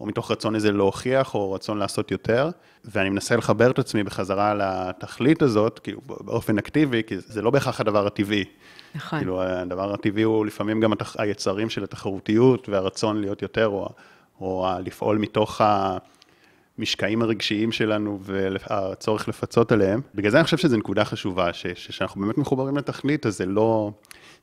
[0.00, 2.50] או מתוך רצון איזה להוכיח, או רצון לעשות יותר,
[2.84, 7.80] ואני מנסה לחבר את עצמי בחזרה לתכלית הזאת, כאילו באופן אקטיבי, כי זה לא בהכרח
[7.80, 8.44] הדבר הטבעי.
[8.94, 9.18] נכון.
[9.18, 11.16] כאילו, הדבר הטבעי הוא לפעמים גם התח...
[11.18, 13.88] היצרים של התחרותיות והרצון להיות יותר, או,
[14.40, 15.98] או לפעול מתוך ה...
[16.78, 20.00] המשקעים הרגשיים שלנו והצורך לפצות עליהם.
[20.14, 23.90] בגלל זה אני חושב שזו נקודה חשובה, ש, שאנחנו באמת מחוברים לתכלית, אז זה לא,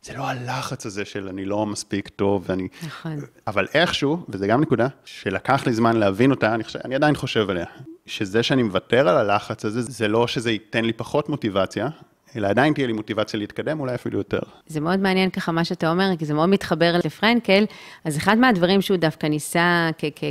[0.04, 2.67] זה לא הלחץ הזה של אני לא מספיק טוב, ואני...
[2.88, 3.20] נכון.
[3.48, 7.50] אבל איכשהו, וזו גם נקודה, שלקח לי זמן להבין אותה, אני, חושב, אני עדיין חושב
[7.50, 7.65] עליה,
[8.06, 11.89] שזה שאני מוותר על הלחץ הזה, זה לא שזה ייתן לי פחות מוטיבציה,
[12.36, 14.39] אלא עדיין תהיה לי מוטיבציה להתקדם, אולי אפילו יותר.
[14.67, 17.65] זה מאוד מעניין ככה מה שאתה אומר, כי זה מאוד מתחבר לפרנקל.
[18.06, 19.89] אז אחד מהדברים שהוא דווקא ניסה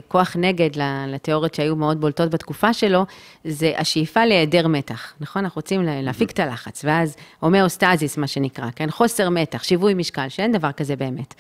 [0.09, 0.71] ככוח נגד
[1.09, 3.07] לתיאוריות שהיו מאוד בולטות בתקופה שלו,
[3.45, 5.45] זה השאיפה להיעדר מתח, נכון?
[5.45, 8.91] אנחנו רוצים להפיג את הלחץ, ואז הומאוסטזיס, מה שנקרא, כן?
[8.91, 11.35] חוסר מתח, שיווי משקל, שאין דבר כזה באמת.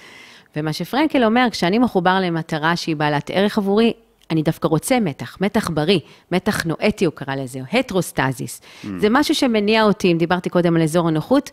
[0.56, 3.92] ומה שפרנקל אומר, כשאני מחובר למטרה שהיא בעלת ערך עבורי,
[4.30, 6.00] אני דווקא רוצה מתח, מתח בריא,
[6.32, 8.60] מתח נואטי הוא קרא לזה, הטרוסטזיס.
[8.60, 8.86] Mm.
[8.98, 11.50] זה משהו שמניע אותי, אם דיברתי קודם על אזור הנוחות,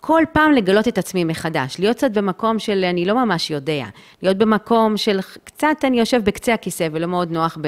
[0.00, 3.84] כל פעם לגלות את עצמי מחדש, להיות קצת במקום של אני לא ממש יודע,
[4.22, 7.58] להיות במקום של קצת אני יושב בקצה הכיסא ולא מאוד נוח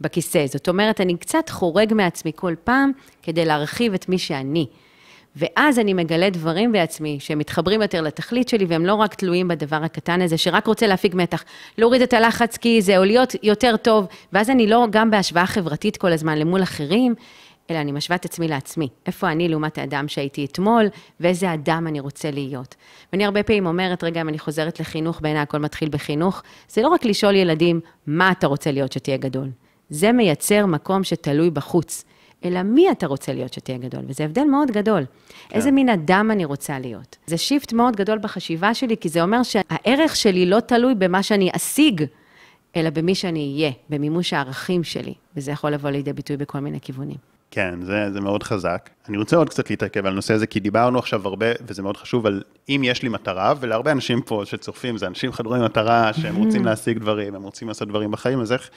[0.00, 0.46] בכיסא.
[0.46, 4.66] זאת אומרת, אני קצת חורג מעצמי כל פעם כדי להרחיב את מי שאני.
[5.38, 10.22] ואז אני מגלה דברים בעצמי שמתחברים יותר לתכלית שלי, והם לא רק תלויים בדבר הקטן
[10.22, 11.44] הזה, שרק רוצה להפיג מתח,
[11.78, 15.96] להוריד את הלחץ כי זה, או להיות יותר טוב, ואז אני לא גם בהשוואה חברתית
[15.96, 17.14] כל הזמן למול אחרים,
[17.70, 18.88] אלא אני משווה את עצמי לעצמי.
[19.06, 20.86] איפה אני לעומת האדם שהייתי אתמול,
[21.20, 22.74] ואיזה אדם אני רוצה להיות.
[23.12, 26.88] ואני הרבה פעמים אומרת, רגע, אם אני חוזרת לחינוך, בעיניי הכל מתחיל בחינוך, זה לא
[26.88, 29.50] רק לשאול ילדים, מה אתה רוצה להיות שתהיה גדול.
[29.90, 32.04] זה מייצר מקום שתלוי בחוץ.
[32.44, 35.04] אלא מי אתה רוצה להיות שתהיה גדול, וזה הבדל מאוד גדול.
[35.48, 35.56] כן.
[35.56, 37.16] איזה מין אדם אני רוצה להיות.
[37.26, 41.50] זה שיפט מאוד גדול בחשיבה שלי, כי זה אומר שהערך שלי לא תלוי במה שאני
[41.56, 42.04] אשיג,
[42.76, 47.16] אלא במי שאני אהיה, במימוש הערכים שלי, וזה יכול לבוא לידי ביטוי בכל מיני כיוונים.
[47.50, 48.90] כן, זה, זה מאוד חזק.
[49.08, 52.26] אני רוצה עוד קצת להתעכב על הנושא הזה, כי דיברנו עכשיו הרבה, וזה מאוד חשוב,
[52.26, 56.64] על אם יש לי מטרה, ולהרבה אנשים פה שצופים, זה אנשים חדורי מטרה, שהם רוצים
[56.64, 58.70] להשיג דברים, הם רוצים לעשות דברים בחיים, אז איך,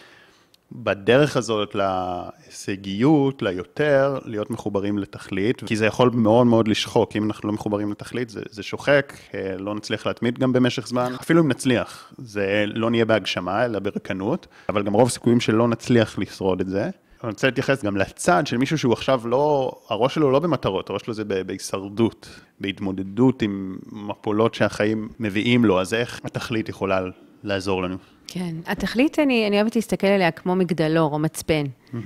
[0.72, 7.48] בדרך הזאת להישגיות, ליותר, להיות מחוברים לתכלית, כי זה יכול מאוד מאוד לשחוק, אם אנחנו
[7.50, 11.48] לא מחוברים לתכלית, זה, זה שוחק, אה, לא נצליח להתמיד גם במשך זמן, אפילו אם
[11.48, 16.70] נצליח, זה לא נהיה בהגשמה, אלא ברקנות, אבל גם רוב הסיכויים שלא נצליח לשרוד את
[16.70, 16.90] זה.
[17.24, 21.02] אני רוצה להתייחס גם לצד של מישהו שהוא עכשיו לא, הראש שלו לא במטרות, הראש
[21.02, 27.02] שלו זה בהישרדות, בהתמודדות עם מפולות שהחיים מביאים לו, אז איך התכלית יכולה
[27.44, 27.98] לעזור לנו?
[28.34, 31.64] כן, התכלית, אני, אני אוהבת להסתכל עליה כמו מגדלור או מצפן.
[31.66, 31.98] Mm-hmm.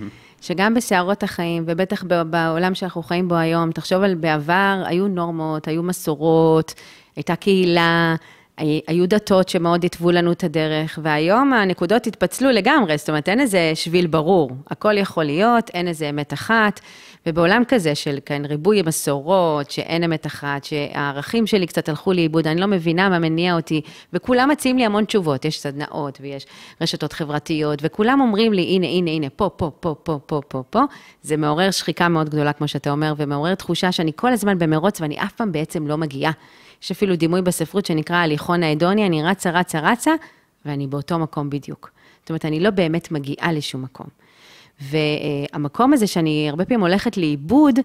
[0.41, 5.83] שגם בסערות החיים, ובטח בעולם שאנחנו חיים בו היום, תחשוב על בעבר, היו נורמות, היו
[5.83, 6.73] מסורות,
[7.15, 8.15] הייתה קהילה,
[8.57, 13.71] היו דתות שמאוד התוו לנו את הדרך, והיום הנקודות התפצלו לגמרי, זאת אומרת, אין איזה
[13.75, 16.79] שביל ברור, הכל יכול להיות, אין איזה אמת אחת,
[17.27, 22.61] ובעולם כזה של כאן ריבוי מסורות, שאין אמת אחת, שהערכים שלי קצת הלכו לאיבוד, אני
[22.61, 23.81] לא מבינה מה מניע אותי,
[24.13, 26.45] וכולם מציעים לי המון תשובות, יש סדנאות ויש
[26.81, 30.81] רשתות חברתיות, וכולם אומרים לי, הנה, הנה, הנה, פה, פה, פה, פה, פה, פה, פה,
[31.21, 35.17] זה מעורר שחיקה מאוד גדולה, כמו שאתה אומר, ומעורר תחושה שאני כל הזמן במרוץ ואני
[35.23, 36.31] אף פעם בעצם לא מגיעה.
[36.83, 40.11] יש אפילו דימוי בספרות שנקרא הליכון העדוני, אני רצה, רצה, רצה,
[40.65, 41.91] ואני באותו מקום בדיוק.
[42.21, 44.24] זאת אומרת, אני לא באמת מגיעה לשום מקום.
[44.81, 47.79] והמקום הזה שאני הרבה פעמים הולכת לאיבוד,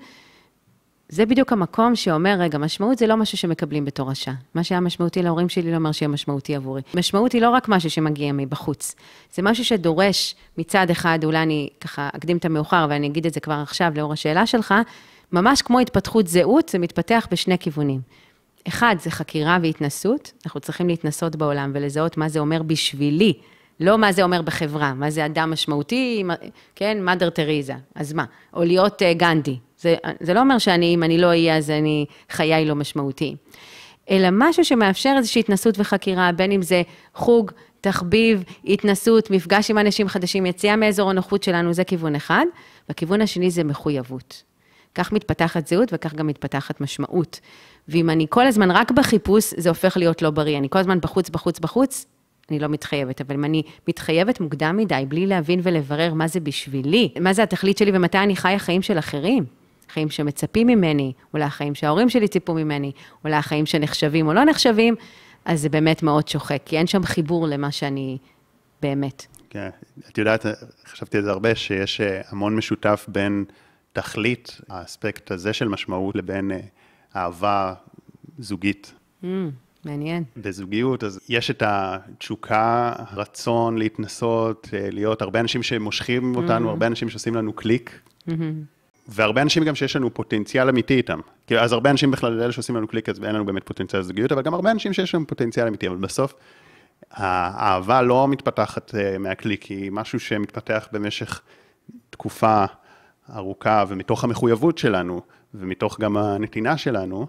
[1.09, 4.33] זה בדיוק המקום שאומר, רגע, משמעות זה לא משהו שמקבלים בתור רשע.
[4.55, 6.83] מה שהיה משמעותי להורים שלי לא אומר שיהיה משמעותי עבורי.
[6.94, 8.94] משמעות היא לא רק משהו שמגיע מבחוץ,
[9.35, 13.40] זה משהו שדורש מצד אחד, אולי אני ככה אקדים את המאוחר ואני אגיד את זה
[13.40, 14.74] כבר עכשיו לאור השאלה שלך,
[15.33, 18.00] ממש כמו התפתחות זהות, זה מתפתח בשני כיוונים.
[18.68, 23.33] אחד, זה חקירה והתנסות, אנחנו צריכים להתנסות בעולם ולזהות מה זה אומר בשבילי,
[23.81, 26.23] לא מה זה אומר בחברה, מה זה אדם משמעותי,
[26.75, 28.25] כן, מאדר תריזה, אז מה?
[28.55, 29.59] או להיות uh, גנדי.
[29.79, 33.37] זה, זה לא אומר שאני, אם אני לא אהיה, אז אני, חיי לא משמעותיים.
[34.11, 36.83] אלא משהו שמאפשר איזושהי התנסות וחקירה, בין אם זה
[37.14, 42.45] חוג, תחביב, התנסות, מפגש עם אנשים חדשים, יציאה מאזור הנוחות שלנו, זה כיוון אחד.
[42.88, 44.43] והכיוון השני זה מחויבות.
[44.95, 47.40] כך מתפתחת זהות וכך גם מתפתחת משמעות.
[47.88, 50.59] ואם אני כל הזמן רק בחיפוש, זה הופך להיות לא בריא.
[50.59, 52.07] אני כל הזמן בחוץ, בחוץ, בחוץ,
[52.51, 53.21] אני לא מתחייבת.
[53.21, 57.79] אבל אם אני מתחייבת מוקדם מדי, בלי להבין ולברר מה זה בשבילי, מה זה התכלית
[57.79, 59.45] שלי ומתי אני חיה חיים של אחרים,
[59.89, 62.93] חיים שמצפים ממני, אולי החיים שההורים שלי ציפו ממני,
[63.25, 64.95] אולי החיים שנחשבים או לא נחשבים,
[65.45, 68.19] אז זה באמת מאוד שוחק, כי אין שם חיבור למה שאני
[68.83, 69.27] באמת.
[69.51, 69.69] כן,
[70.09, 70.47] את יודעת,
[70.87, 73.45] חשבתי על זה הרבה, שיש אה, המון משותף בין
[73.93, 76.61] תכלית, האספקט הזה של משמעות, לבין אה,
[77.17, 77.75] אהבה
[78.39, 78.93] זוגית.
[79.23, 79.27] Mm,
[79.85, 80.25] מעניין.
[80.37, 86.71] בזוגיות, אז יש את התשוקה, הרצון להתנסות, אה, להיות הרבה אנשים שמושכים אותנו, mm.
[86.71, 88.01] הרבה אנשים שעושים לנו קליק.
[88.29, 88.33] Mm-hmm.
[89.09, 91.21] והרבה אנשים גם שיש לנו פוטנציאל אמיתי איתם.
[91.59, 94.43] אז הרבה אנשים בכלל, אלה שעושים לנו קליק, אז אין לנו באמת פוטנציאל זוגיות, אבל
[94.43, 96.35] גם הרבה אנשים שיש לנו פוטנציאל אמיתי, אבל בסוף,
[97.11, 101.40] האהבה לא מתפתחת אה, מהקליק, היא משהו שמתפתח במשך
[102.11, 102.64] תקופה
[103.35, 105.21] ארוכה, ומתוך המחויבות שלנו,
[105.55, 107.27] ומתוך גם הנתינה שלנו,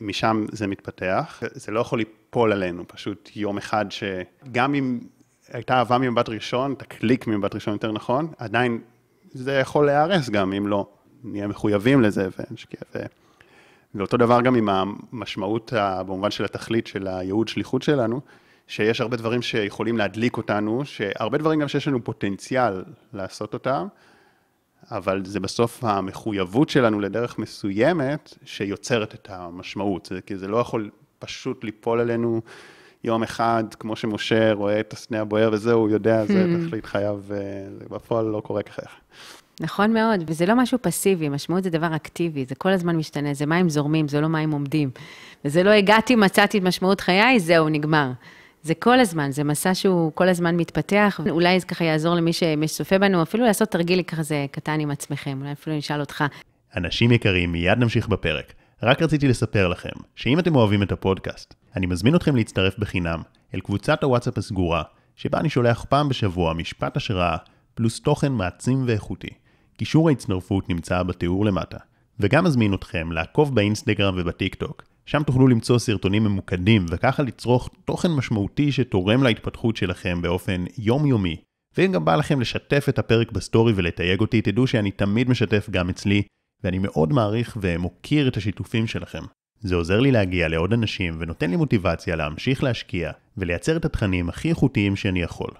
[0.00, 1.42] משם זה מתפתח.
[1.52, 5.00] זה לא יכול ליפול עלינו, פשוט יום אחד שגם אם
[5.48, 8.80] הייתה אהבה ממבט ראשון, תקליק ממבט ראשון יותר נכון, עדיין
[9.32, 10.86] זה יכול להיהרס גם אם לא
[11.24, 12.80] נהיה מחויבים לזה ונשקיע.
[12.94, 12.98] ו...
[13.94, 18.20] ואותו דבר גם עם המשמעות, במובן של התכלית של הייעוד שליחות שלנו,
[18.68, 23.86] שיש הרבה דברים שיכולים להדליק אותנו, שהרבה דברים גם שיש לנו פוטנציאל לעשות אותם,
[24.90, 31.64] אבל זה בסוף המחויבות שלנו לדרך מסוימת שיוצרת את המשמעות, כי זה לא יכול פשוט
[31.64, 32.40] ליפול עלינו
[33.04, 36.66] יום אחד, כמו שמשה רואה את הסנה הבוער וזהו, הוא יודע, זה hmm.
[36.66, 38.82] תכלית חייו, ובפועל לא קורה ככה.
[39.60, 43.46] נכון מאוד, וזה לא משהו פסיבי, משמעות זה דבר אקטיבי, זה כל הזמן משתנה, זה
[43.46, 44.90] מים זורמים, זה לא מים עומדים.
[45.44, 48.10] וזה לא הגעתי, מצאתי את משמעות חיי, זהו, נגמר.
[48.66, 52.98] זה כל הזמן, זה מסע שהוא כל הזמן מתפתח, אולי זה ככה יעזור למי שצופה
[52.98, 56.24] בנו, אפילו לעשות תרגיל כזה קטן עם עצמכם, אולי אפילו נשאל אותך.
[56.76, 58.52] אנשים יקרים, מיד נמשיך בפרק.
[58.82, 63.22] רק רציתי לספר לכם, שאם אתם אוהבים את הפודקאסט, אני מזמין אתכם להצטרף בחינם
[63.54, 64.82] אל קבוצת הוואטסאפ הסגורה,
[65.16, 67.36] שבה אני שולח פעם בשבוע משפט השראה,
[67.74, 69.30] פלוס תוכן מעצים ואיכותי.
[69.76, 71.78] קישור ההצטרפות נמצא בתיאור למטה.
[72.20, 78.72] וגם מזמין אתכם לעקוב באינסטגרם ובטיקטוק, שם תוכלו למצוא סרטונים ממוקדים וככה לצרוך תוכן משמעותי
[78.72, 81.36] שתורם להתפתחות שלכם באופן יומיומי.
[81.76, 85.88] ואם גם בא לכם לשתף את הפרק בסטורי ולתייג אותי, תדעו שאני תמיד משתף גם
[85.88, 86.22] אצלי,
[86.64, 89.22] ואני מאוד מעריך ומוקיר את השיתופים שלכם.
[89.60, 94.48] זה עוזר לי להגיע לעוד אנשים ונותן לי מוטיבציה להמשיך להשקיע ולייצר את התכנים הכי
[94.48, 95.50] איכותיים שאני יכול.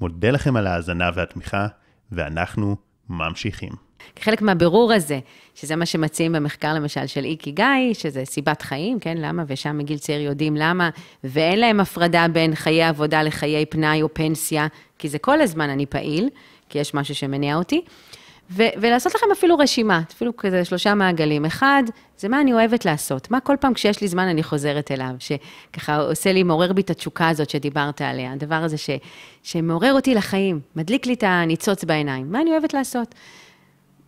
[0.00, 1.66] מודה לכם על ההאזנה והתמיכה,
[2.12, 2.76] ואנחנו
[3.08, 3.72] ממשיכים.
[4.16, 5.18] כחלק מהבירור הזה,
[5.54, 10.20] שזה מה שמציעים במחקר למשל של איקיגאי, שזה סיבת חיים, כן, למה, ושם מגיל צעיר
[10.20, 10.90] יודעים למה,
[11.24, 14.66] ואין להם הפרדה בין חיי עבודה לחיי פנאי או פנסיה,
[14.98, 16.28] כי זה כל הזמן אני פעיל,
[16.68, 17.84] כי יש משהו שמניע אותי.
[18.50, 21.44] ו- ולעשות לכם אפילו רשימה, אפילו כזה שלושה מעגלים.
[21.44, 21.82] אחד,
[22.18, 25.96] זה מה אני אוהבת לעשות, מה כל פעם כשיש לי זמן אני חוזרת אליו, שככה
[25.96, 28.90] עושה לי, מעורר בי את התשוקה הזאת שדיברת עליה, הדבר הזה ש-
[29.42, 33.14] שמעורר אותי לחיים, מדליק לי את הניצוץ בעיניים, מה אני אוהבת לעשות.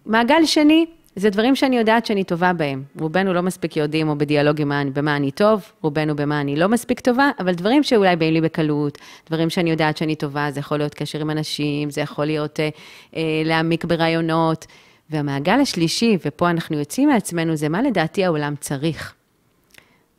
[0.07, 2.83] מעגל שני, זה דברים שאני יודעת שאני טובה בהם.
[3.01, 7.31] רובנו לא מספיק יודעים או בדיאלוגים במה אני טוב, רובנו במה אני לא מספיק טובה,
[7.38, 11.21] אבל דברים שאולי באים לי בקלות, דברים שאני יודעת שאני טובה, זה יכול להיות קשר
[11.21, 12.69] עם אנשים, זה יכול להיות אה,
[13.16, 14.66] אה, להעמיק ברעיונות.
[15.11, 19.14] והמעגל השלישי, ופה אנחנו יוצאים מעצמנו, זה מה לדעתי העולם צריך.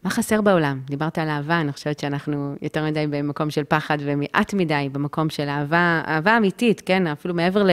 [0.04, 0.80] מה חסר בעולם?
[0.86, 5.50] דיברת על אהבה, אני חושבת שאנחנו יותר מדי במקום של פחד ומעט מדי במקום של
[5.50, 7.08] אהבה, אהבה אמיתית, כן?
[7.08, 7.63] אפילו מעבר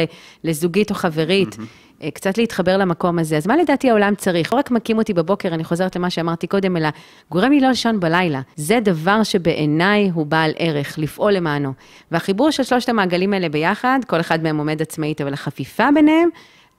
[0.44, 1.55] לזוגית או חברית.
[1.55, 1.84] Mm-hmm.
[2.02, 3.37] אה, קצת להתחבר למקום הזה.
[3.37, 4.52] אז מה לדעתי העולם צריך?
[4.52, 6.88] לא רק מקים אותי בבוקר, אני חוזרת למה שאמרתי קודם, אלא
[7.30, 8.40] גורם לי לא לישון בלילה.
[8.57, 11.72] זה דבר שבעיניי הוא בעל ערך, לפעול למענו.
[12.11, 16.28] והחיבור של שלושת המעגלים האלה ביחד, כל אחד מהם עומד עצמאית, אבל החפיפה ביניהם,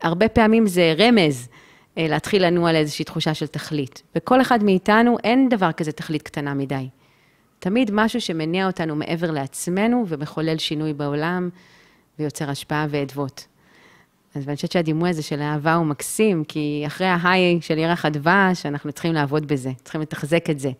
[0.01, 1.47] הרבה פעמים זה רמז.
[1.97, 4.01] אה, להתחיל לנוע לאיזושהי תחושה של תכלית.
[4.15, 6.88] וכל אחד מאיתנו, אין דבר כזה תכלית קטנה מדי.
[7.60, 11.49] תמיד משהו שמניע אותנו מעבר לעצמנו ומחולל שינוי בעולם
[12.19, 13.47] ויוצר השפעה ואדוות.
[14.36, 18.65] אז אני חושבת שהדימוי הזה של אהבה הוא מקסים, כי אחרי ההיי של ירח הדבש,
[18.65, 20.71] אנחנו צריכים לעבוד בזה, צריכים לתחזק את זה,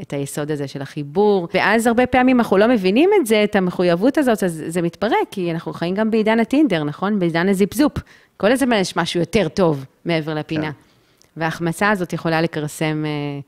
[0.00, 1.48] את היסוד הזה של החיבור.
[1.54, 5.52] ואז הרבה פעמים אנחנו לא מבינים את זה, את המחויבות הזאת, אז זה מתפרק, כי
[5.52, 7.18] אנחנו חיים גם בעידן הטינדר, נכון?
[7.18, 7.92] בעידן הזיפזופ.
[8.36, 10.72] כל הזמן יש משהו יותר טוב מעבר לפינה.
[10.72, 10.78] כן.
[11.36, 13.04] וההחמצה הזאת יכולה לכרסם...
[13.06, 13.40] אה,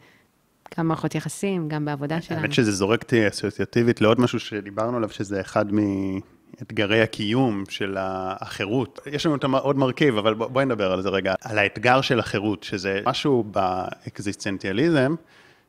[0.78, 2.40] גם מערכות יחסים, גם בעבודה שלנו.
[2.40, 5.66] האמת שזה זורק אותי אסוציאטיבית לעוד משהו שדיברנו עליו, שזה אחד
[6.62, 8.98] אתגרי הקיום של החירות.
[9.06, 11.34] יש לנו עוד מרכיב, אבל בואי נדבר על זה רגע.
[11.42, 15.14] על האתגר של החירות, שזה משהו באקזיסטנציאליזם,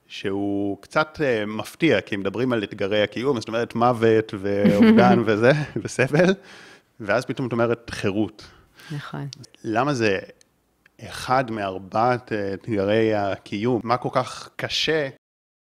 [0.08, 6.34] שהוא קצת אה, מפתיע, כי מדברים על אתגרי הקיום, זאת אומרת מוות ואובדן וזה, וסבל,
[7.00, 8.48] ואז פתאום את אומרת חירות.
[8.92, 9.28] נכון.
[9.64, 10.20] למה זה
[11.02, 13.82] אחד מארבעת אה, אתגרי הקיום?
[13.84, 15.10] מה כל כך קשה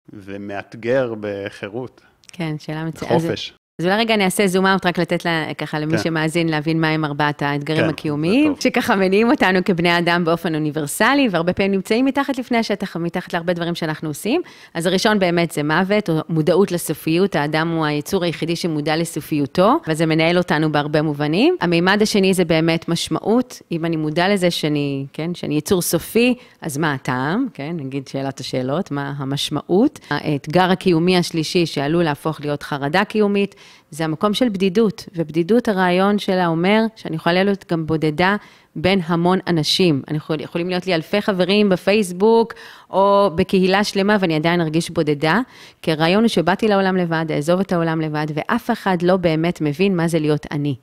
[0.10, 2.02] ומאתגר בחירות?
[2.28, 3.21] כן, שאלה מצוינת.
[3.21, 3.54] חופש.
[3.82, 6.04] אז אולי רגע אני אעשה זום אאוט, רק לתת לה, ככה למי כן.
[6.04, 11.54] שמאזין להבין מהם ארבעת האתגרים כן, הקיומיים, שככה מניעים אותנו כבני אדם באופן אוניברסלי, והרבה
[11.54, 14.41] פעמים נמצאים מתחת לפני השטח, מתחת להרבה דברים שאנחנו עושים.
[14.74, 20.06] אז הראשון באמת זה מוות, או מודעות לסופיות, האדם הוא היצור היחידי שמודע לסופיותו, וזה
[20.06, 21.56] מנהל אותנו בהרבה מובנים.
[21.62, 26.78] המימד השני זה באמת משמעות, אם אני מודע לזה שאני, כן, שאני יצור סופי, אז
[26.78, 30.00] מה הטעם, כן, נגיד שאלת השאלות, מה המשמעות.
[30.10, 33.56] האתגר הקיומי השלישי שעלול להפוך להיות חרדה קיומית,
[33.92, 38.36] זה המקום של בדידות, ובדידות הרעיון שלה אומר שאני יכולה להיות גם בודדה
[38.76, 40.02] בין המון אנשים.
[40.08, 42.54] אני יכול, יכולים להיות לי אלפי חברים בפייסבוק
[42.90, 45.40] או בקהילה שלמה ואני עדיין ארגיש בודדה,
[45.82, 49.96] כי הרעיון הוא שבאתי לעולם לבד, אעזוב את העולם לבד, ואף אחד לא באמת מבין
[49.96, 50.76] מה זה להיות אני.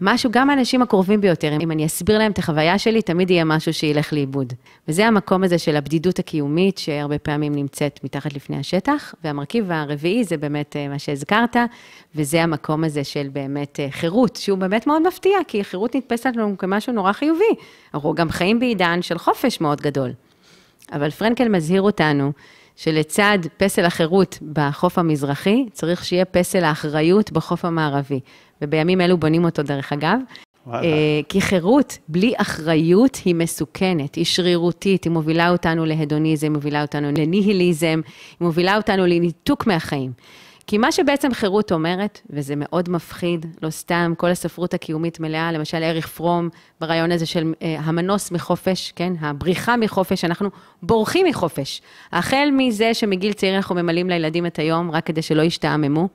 [0.00, 3.72] משהו, גם האנשים הקרובים ביותר, אם אני אסביר להם את החוויה שלי, תמיד יהיה משהו
[3.72, 4.52] שילך לאיבוד.
[4.88, 10.36] וזה המקום הזה של הבדידות הקיומית, שהרבה פעמים נמצאת מתחת לפני השטח, והמרכיב הרביעי זה
[10.36, 11.56] באמת אה, מה שהזכרת,
[12.14, 16.58] וזה המקום הזה של באמת אה, חירות, שהוא באמת מאוד מפתיע, כי חירות נתפסת לנו
[16.58, 17.54] כמשהו נורא חיובי.
[17.94, 20.12] אנחנו גם חיים בעידן של חופש מאוד גדול.
[20.92, 22.32] אבל פרנקל מזהיר אותנו
[22.76, 28.20] שלצד פסל החירות בחוף המזרחי, צריך שיהיה פסל האחריות בחוף המערבי.
[28.62, 30.18] ובימים אלו בונים אותו דרך אגב.
[30.66, 30.86] וואלה.
[30.86, 36.82] אה, כי חירות בלי אחריות היא מסוכנת, היא שרירותית, היא מובילה אותנו להדוניזם, היא מובילה
[36.82, 38.00] אותנו לניהיליזם,
[38.40, 40.12] היא מובילה אותנו לניתוק מהחיים.
[40.66, 45.82] כי מה שבעצם חירות אומרת, וזה מאוד מפחיד, לא סתם, כל הספרות הקיומית מלאה, למשל
[45.82, 46.48] אריך פרום,
[46.80, 49.12] ברעיון הזה של אה, המנוס מחופש, כן?
[49.20, 50.50] הבריחה מחופש, אנחנו
[50.82, 51.82] בורחים מחופש.
[52.12, 56.08] החל מזה שמגיל צעיר אנחנו ממלאים לילדים את היום, רק כדי שלא ישתעממו.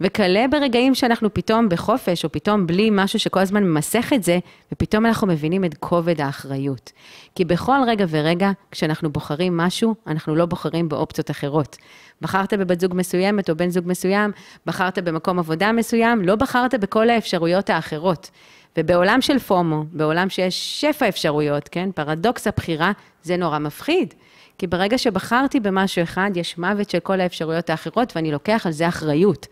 [0.00, 4.38] וכלה ברגעים שאנחנו פתאום בחופש, או פתאום בלי משהו שכל הזמן ממסך את זה,
[4.72, 6.92] ופתאום אנחנו מבינים את כובד האחריות.
[7.34, 11.76] כי בכל רגע ורגע, כשאנחנו בוחרים משהו, אנחנו לא בוחרים באופציות אחרות.
[12.20, 14.30] בחרת בבת זוג מסוימת או בן זוג מסוים,
[14.66, 18.30] בחרת במקום עבודה מסוים, לא בחרת בכל האפשרויות האחרות.
[18.78, 24.14] ובעולם של פומו, בעולם שיש שפע אפשרויות, כן, פרדוקס הבחירה, זה נורא מפחיד.
[24.58, 28.88] כי ברגע שבחרתי במשהו אחד, יש מוות של כל האפשרויות האחרות, ואני לוקח על זה
[28.88, 29.46] אחריות.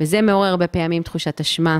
[0.00, 1.78] וזה מעורר הרבה פעמים תחושת אשמה.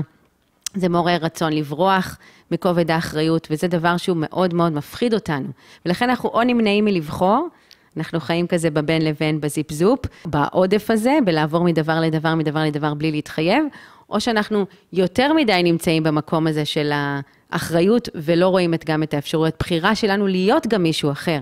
[0.75, 2.17] זה מעורר רצון לברוח
[2.51, 5.47] מכובד האחריות, וזה דבר שהוא מאוד מאוד מפחיד אותנו.
[5.85, 7.47] ולכן אנחנו או נמנעים מלבחור,
[7.97, 13.11] אנחנו חיים כזה בבין לבין בזיפ זופ, בעודף הזה, בלעבור מדבר לדבר, מדבר לדבר בלי
[13.11, 13.63] להתחייב,
[14.09, 19.53] או שאנחנו יותר מדי נמצאים במקום הזה של האחריות, ולא רואים את גם את האפשרויות
[19.59, 21.39] בחירה שלנו להיות גם מישהו אחר.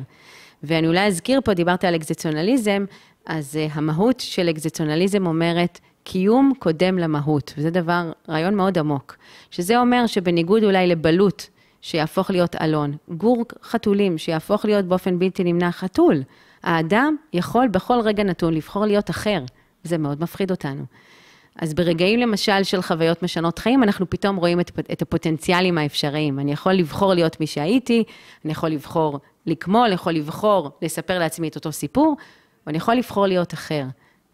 [0.63, 2.85] ואני אולי אזכיר פה, דיברת על אקזיציונליזם,
[3.25, 9.15] אז uh, המהות של אקזיציונליזם אומרת, קיום קודם למהות, וזה דבר, רעיון מאוד עמוק.
[9.51, 11.43] שזה אומר שבניגוד אולי לבלוט,
[11.81, 16.23] שיהפוך להיות אלון, גור חתולים, שיהפוך להיות באופן בלתי נמנע חתול,
[16.63, 19.43] האדם יכול בכל רגע נתון לבחור להיות אחר,
[19.85, 20.83] וזה מאוד מפחיד אותנו.
[21.55, 26.39] אז ברגעים למשל של חוויות משנות חיים, אנחנו פתאום רואים את, את הפוטנציאלים האפשריים.
[26.39, 28.03] אני יכול לבחור להיות מי שהייתי,
[28.45, 32.15] אני יכול לבחור לקמול, יכול לבחור לספר לעצמי את אותו סיפור,
[32.67, 33.83] ואני יכול לבחור להיות אחר.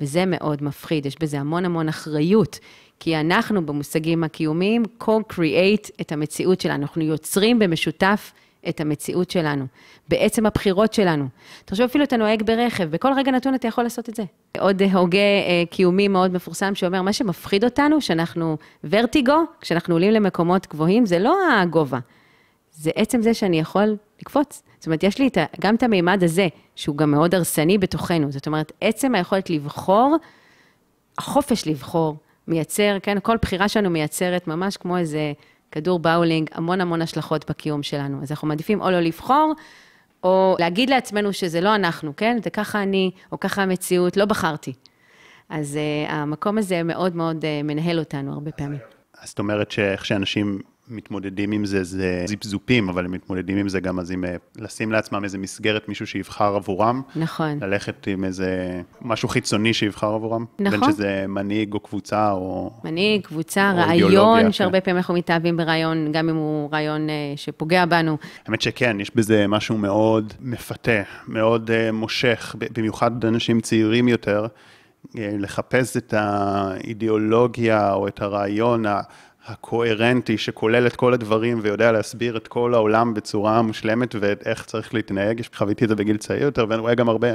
[0.03, 2.59] וזה מאוד מפחיד, יש בזה המון המון אחריות,
[2.99, 8.31] כי אנחנו במושגים הקיומיים co-create את המציאות שלנו, אנחנו יוצרים במשותף
[8.69, 9.65] את המציאות שלנו,
[10.07, 11.27] בעצם הבחירות שלנו.
[11.65, 14.23] תחשוב אפילו אתה נוהג ברכב, בכל רגע נתון אתה יכול לעשות את זה.
[14.59, 18.57] עוד הוגה אה, קיומי מאוד מפורסם שאומר, מה שמפחיד אותנו, שאנחנו
[18.89, 21.99] ורטיגו, כשאנחנו עולים למקומות גבוהים, זה לא הגובה,
[22.73, 24.63] זה עצם זה שאני יכול לקפוץ.
[24.77, 28.31] זאת אומרת, יש לי את, גם את המימד הזה, שהוא גם מאוד הרסני בתוכנו.
[28.31, 30.17] זאת אומרת, עצם היכולת לבחור,
[31.17, 32.15] החופש לבחור,
[32.47, 35.33] מייצר, כן, כל בחירה שלנו מייצרת ממש כמו איזה
[35.71, 38.21] כדור באולינג, המון המון השלכות בקיום שלנו.
[38.21, 39.53] אז אנחנו מעדיפים או לא לבחור,
[40.23, 42.37] או להגיד לעצמנו שזה לא אנחנו, כן?
[42.43, 44.73] זה ככה אני, או ככה המציאות, לא בחרתי.
[45.49, 48.79] אז uh, המקום הזה מאוד מאוד uh, מנהל אותנו הרבה פעמים.
[49.21, 53.79] אז זאת אומרת שאיך שאנשים מתמודדים עם זה, זה זיפזופים, אבל הם מתמודדים עם זה
[53.79, 57.01] גם אז עם אה, לשים לעצמם איזה מסגרת, מישהו שיבחר עבורם.
[57.15, 57.59] נכון.
[57.61, 60.45] ללכת עם איזה משהו חיצוני שיבחר עבורם.
[60.59, 60.79] נכון.
[60.79, 62.71] בין שזה מנהיג או קבוצה או...
[62.83, 64.51] מנהיג, קבוצה, או רעיון, כן.
[64.51, 68.17] שהרבה פעמים אנחנו מתאהבים ברעיון, גם אם הוא רעיון אה, שפוגע בנו.
[68.45, 74.47] האמת שכן, יש בזה משהו מאוד מפתה, מאוד uh, מושך, במיוחד אנשים צעירים יותר.
[75.15, 78.85] לחפש את האידיאולוגיה או את הרעיון
[79.45, 85.41] הקוהרנטי שכולל את כל הדברים ויודע להסביר את כל העולם בצורה מושלמת ואיך צריך להתנהג.
[85.55, 87.27] חוויתי את זה בגיל צעיר יותר, ואני רואה גם הרבה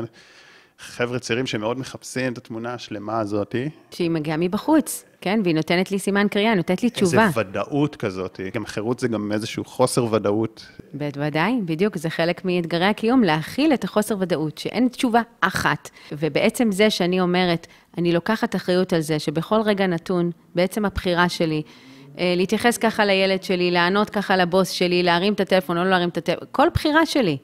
[0.79, 3.55] חבר'ה צעירים שמאוד מחפשים את התמונה השלמה הזאת.
[3.91, 5.41] שהיא מגיעה מבחוץ, כן?
[5.45, 7.27] והיא נותנת לי סימן קריאה, נותנת לי תשובה.
[7.27, 8.41] איזה ודאות כזאת.
[8.55, 10.67] גם חירות זה גם איזשהו חוסר ודאות.
[10.95, 15.91] בוודאי, בדיוק, זה חלק מאתגרי הקיום, להכיל את החוסר ודאות, שאין תשובה אחת.
[16.13, 17.67] ובעצם זה שאני אומרת,
[17.99, 21.63] אני לוקחת אחריות על זה, שבכל רגע נתון, בעצם הבחירה שלי,
[22.19, 26.17] להתייחס ככה לילד שלי, לענות ככה לבוס שלי, להרים את הטלפון או לא להרים את
[26.17, 27.37] הטלפון, כל בחירה שלי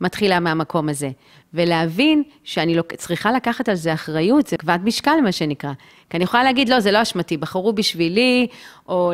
[0.00, 1.10] מתחילה מהמקום הזה.
[1.54, 2.94] ולהבין שאני לוק...
[2.94, 5.72] צריכה לקחת על זה אחריות, זה כבד משקל, מה שנקרא.
[6.10, 8.46] כי אני יכולה להגיד, לא, זה לא אשמתי, בחרו בשבילי,
[8.88, 9.12] או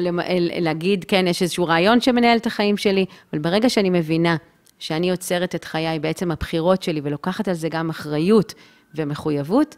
[0.60, 4.36] להגיד, כן, יש איזשהו רעיון שמנהל את החיים שלי, אבל ברגע שאני מבינה
[4.78, 8.54] שאני עוצרת את חיי, בעצם הבחירות שלי, ולוקחת על זה גם אחריות
[8.94, 9.76] ומחויבות,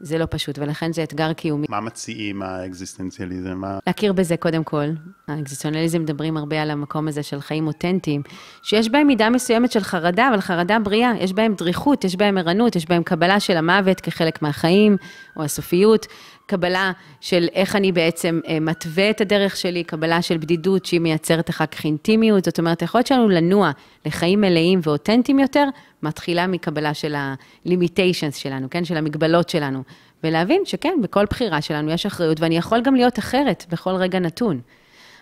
[0.00, 1.66] זה לא פשוט, ולכן זה אתגר קיומי.
[1.70, 3.54] מה מציעים האקזיסטנציאליזם?
[3.56, 3.78] מה...
[3.86, 4.84] להכיר בזה קודם כל.
[5.28, 8.22] האקזיסטנציאליזם מדברים הרבה על המקום הזה של חיים אותנטיים,
[8.62, 12.76] שיש בהם מידה מסוימת של חרדה, אבל חרדה בריאה, יש בהם דריכות, יש בהם ערנות,
[12.76, 14.96] יש בהם קבלה של המוות כחלק מהחיים,
[15.36, 16.06] או הסופיות,
[16.50, 21.50] קבלה של איך אני בעצם אה, מתווה את הדרך שלי, קבלה של בדידות שהיא מייצרת
[21.50, 23.70] אחר כך אינטימיות, זאת אומרת, היכולת שלנו לנוע
[24.06, 25.64] לחיים מלאים ואותנטיים יותר,
[26.02, 28.84] מתחילה מקבלה של ה-limitations שלנו, כן?
[28.84, 29.82] של המגבלות שלנו.
[30.24, 34.60] ולהבין שכן, בכל בחירה שלנו יש אחריות, ואני יכול גם להיות אחרת בכל רגע נתון.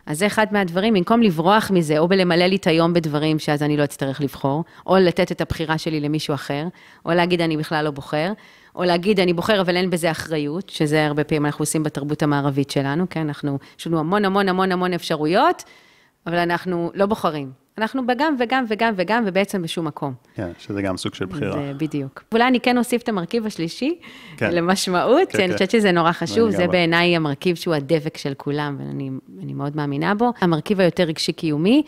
[0.07, 3.77] אז זה אחד מהדברים, במקום לברוח מזה, או בלמלא לי את היום בדברים שאז אני
[3.77, 6.65] לא אצטרך לבחור, או לתת את הבחירה שלי למישהו אחר,
[7.07, 8.33] או להגיד אני בכלל לא בוחר,
[8.75, 12.71] או להגיד אני בוחר אבל אין בזה אחריות, שזה הרבה פעמים אנחנו עושים בתרבות המערבית
[12.71, 13.21] שלנו, כן?
[13.21, 15.65] אנחנו, יש לנו המון המון המון המון אפשרויות,
[16.27, 17.69] אבל אנחנו לא בוחרים.
[17.79, 20.15] אנחנו בגם וגם וגם וגם, ובעצם בשום מקום.
[20.35, 21.53] כן, שזה גם סוג של בחירה.
[21.53, 22.23] זה בדיוק.
[22.33, 23.99] אולי אני כן אוסיף את המרכיב השלישי,
[24.37, 24.55] כן.
[24.55, 25.53] למשמעות, כן, שאני כן.
[25.53, 26.69] חושבת שזה נורא חשוב, זה לגמרי.
[26.69, 29.11] בעיניי המרכיב שהוא הדבק של כולם, ואני
[29.43, 30.33] אני מאוד מאמינה בו.
[30.41, 31.83] המרכיב היותר רגשי-קיומי,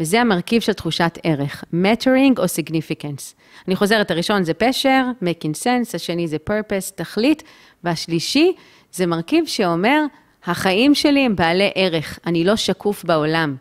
[0.00, 3.34] וזה המרכיב של תחושת ערך, mattering או significance.
[3.68, 7.42] אני חוזרת, הראשון זה פשר, making sense, השני זה purpose, תכלית,
[7.84, 8.52] והשלישי
[8.92, 10.04] זה מרכיב שאומר,
[10.44, 13.56] החיים שלי הם בעלי ערך, אני לא שקוף בעולם.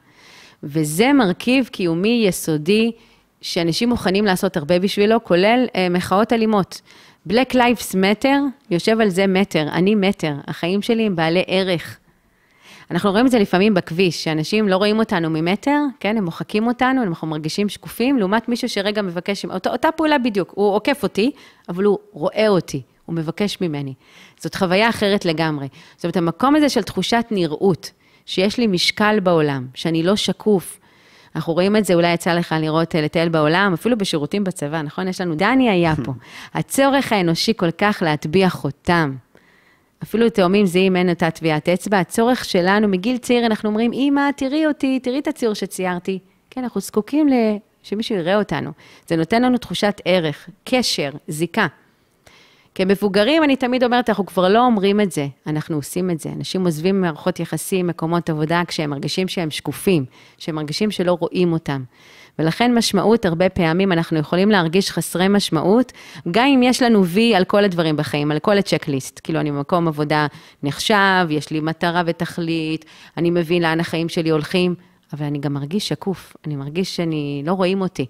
[0.63, 2.91] וזה מרכיב קיומי יסודי
[3.41, 6.81] שאנשים מוכנים לעשות הרבה בשבילו, כולל אה, מחאות אלימות.
[7.29, 8.37] Black Lives Matter,
[8.71, 11.99] יושב על זה מטר, אני מטר, החיים שלי הם בעלי ערך.
[12.91, 17.03] אנחנו רואים את זה לפעמים בכביש, שאנשים לא רואים אותנו ממטר, כן, הם מוחקים אותנו,
[17.03, 21.31] אנחנו מרגישים שקופים, לעומת מישהו שרגע מבקש, אותה, אותה פעולה בדיוק, הוא עוקף אותי,
[21.69, 23.93] אבל הוא רואה אותי, הוא מבקש ממני.
[24.39, 25.67] זאת חוויה אחרת לגמרי.
[25.95, 27.91] זאת אומרת, המקום הזה של תחושת נראות,
[28.25, 30.79] שיש לי משקל בעולם, שאני לא שקוף.
[31.35, 35.07] אנחנו רואים את זה, אולי יצא לך לראות, אה, לטייל בעולם, אפילו בשירותים בצבא, נכון?
[35.07, 36.13] יש לנו, דני היה פה.
[36.53, 39.15] הצורך האנושי כל כך להטביע חותם.
[40.03, 44.65] אפילו תאומים זהים אין אותה טביעת אצבע, הצורך שלנו מגיל צעיר, אנחנו אומרים, אמא, תראי
[44.65, 46.19] אותי, תראי את הציור שציירתי.
[46.49, 47.33] כן, אנחנו זקוקים ל...
[47.83, 48.71] שמישהו יראה אותנו.
[49.07, 51.67] זה נותן לנו תחושת ערך, קשר, זיקה.
[52.75, 56.29] כמבוגרים, אני תמיד אומרת, אנחנו כבר לא אומרים את זה, אנחנו עושים את זה.
[56.29, 60.05] אנשים עוזבים מערכות יחסים, מקומות עבודה, כשהם מרגישים שהם שקופים,
[60.37, 61.83] שהם מרגישים שלא רואים אותם.
[62.39, 65.91] ולכן משמעות, הרבה פעמים אנחנו יכולים להרגיש חסרי משמעות,
[66.31, 69.19] גם אם יש לנו וי על כל הדברים בחיים, על כל הצ'קליסט.
[69.23, 70.27] כאילו, אני במקום עבודה
[70.63, 72.85] נחשב, יש לי מטרה ותכלית,
[73.17, 74.75] אני מבין לאן החיים שלי הולכים,
[75.13, 78.05] אבל אני גם מרגיש שקוף, אני מרגיש שאני, לא רואים אותי.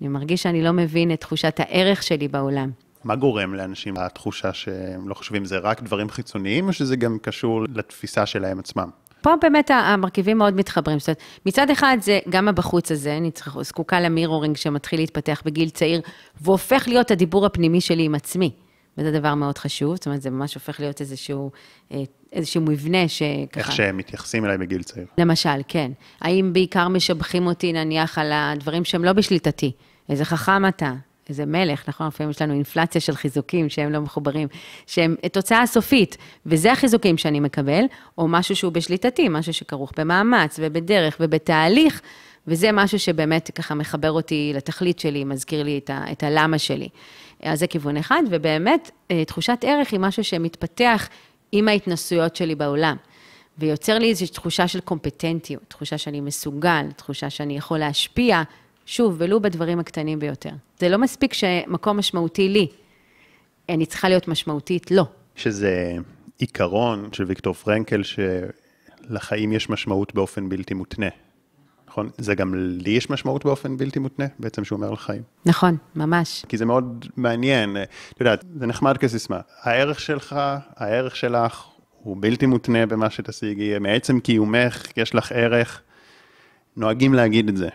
[0.00, 2.70] אני מרגיש שאני לא מבין את תחושת הערך שלי בעולם.
[3.04, 7.64] מה גורם לאנשים לתחושה שהם לא חושבים, זה רק דברים חיצוניים, או שזה גם קשור
[7.74, 8.90] לתפיסה שלהם עצמם?
[9.22, 10.98] פה באמת המרכיבים מאוד מתחברים.
[10.98, 15.68] זאת אומרת, מצד אחד זה גם הבחוץ הזה, אני צריכה, זקוקה למירורינג שמתחיל להתפתח בגיל
[15.68, 16.00] צעיר,
[16.40, 18.50] והופך להיות הדיבור הפנימי שלי עם עצמי.
[18.98, 21.50] וזה דבר מאוד חשוב, זאת אומרת, זה ממש הופך להיות איזשהו,
[21.92, 22.02] אה,
[22.32, 23.60] איזשהו מבנה שככה...
[23.60, 25.06] איך שהם מתייחסים אליי בגיל צעיר.
[25.18, 25.92] למשל, כן.
[26.20, 29.72] האם בעיקר משבחים אותי, נניח, על הדברים שהם לא בשליטתי?
[30.08, 30.92] איזה חכם אתה,
[31.28, 32.06] איזה מלך, נכון?
[32.06, 34.48] לפעמים יש לנו אינפלציה של חיזוקים שהם לא מחוברים,
[34.86, 36.16] שהם תוצאה סופית,
[36.46, 37.84] וזה החיזוקים שאני מקבל,
[38.18, 42.00] או משהו שהוא בשליטתי, משהו שכרוך במאמץ ובדרך ובתהליך,
[42.46, 46.88] וזה משהו שבאמת ככה מחבר אותי לתכלית שלי, מזכיר לי את, ה, את הלמה שלי.
[47.42, 51.08] אז זה כיוון אחד, ובאמת, אה, תחושת ערך היא משהו שמתפתח
[51.52, 52.96] עם ההתנסויות שלי בעולם.
[53.58, 58.42] ויוצר לי איזושהי תחושה של קומפטנטיות, תחושה שאני מסוגל, תחושה שאני יכול להשפיע,
[58.88, 60.50] שוב, ולו בדברים הקטנים ביותר.
[60.78, 62.66] זה לא מספיק שמקום משמעותי לי,
[63.68, 65.04] אני צריכה להיות משמעותית לו.
[65.36, 65.96] שזה
[66.38, 71.08] עיקרון של ויקטור פרנקל, שלחיים יש משמעות באופן בלתי מותנה.
[71.88, 72.10] נכון?
[72.18, 75.22] זה גם לי יש משמעות באופן בלתי מותנה, בעצם שהוא אומר לחיים.
[75.46, 76.44] נכון, ממש.
[76.48, 77.76] כי זה מאוד מעניין,
[78.12, 79.40] את יודעת, זה נחמד כסיסמה.
[79.62, 80.36] הערך שלך,
[80.76, 81.64] הערך שלך,
[82.02, 85.82] הוא בלתי מותנה במה שתשיגי, מעצם קיומך יש לך ערך,
[86.76, 87.68] נוהגים להגיד את זה.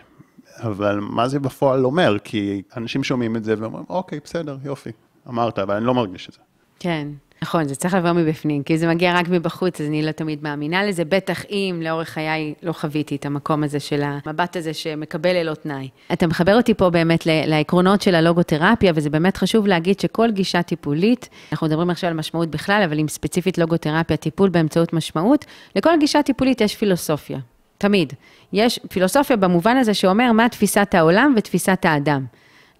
[0.58, 2.16] אבל מה זה בפועל אומר?
[2.24, 4.90] כי אנשים שומעים את זה ואומרים, אוקיי, בסדר, יופי,
[5.28, 6.40] אמרת, אבל אני לא מרגיש את זה.
[6.78, 7.08] כן,
[7.42, 10.84] נכון, זה צריך לבוא מבפנים, כי זה מגיע רק מבחוץ, אז אני לא תמיד מאמינה
[10.84, 15.54] לזה, בטח אם לאורך חיי לא חוויתי את המקום הזה של המבט הזה שמקבל ללא
[15.54, 15.88] תנאי.
[16.12, 21.28] אתה מחבר אותי פה באמת לעקרונות של הלוגותרפיה, וזה באמת חשוב להגיד שכל גישה טיפולית,
[21.52, 25.44] אנחנו מדברים עכשיו על משמעות בכלל, אבל עם ספציפית לוגותרפיה, טיפול באמצעות משמעות,
[25.76, 27.38] לכל גישה טיפולית יש פילוסופיה.
[27.78, 28.12] תמיד.
[28.52, 32.24] יש פילוסופיה במובן הזה שאומר מה תפיסת העולם ותפיסת האדם.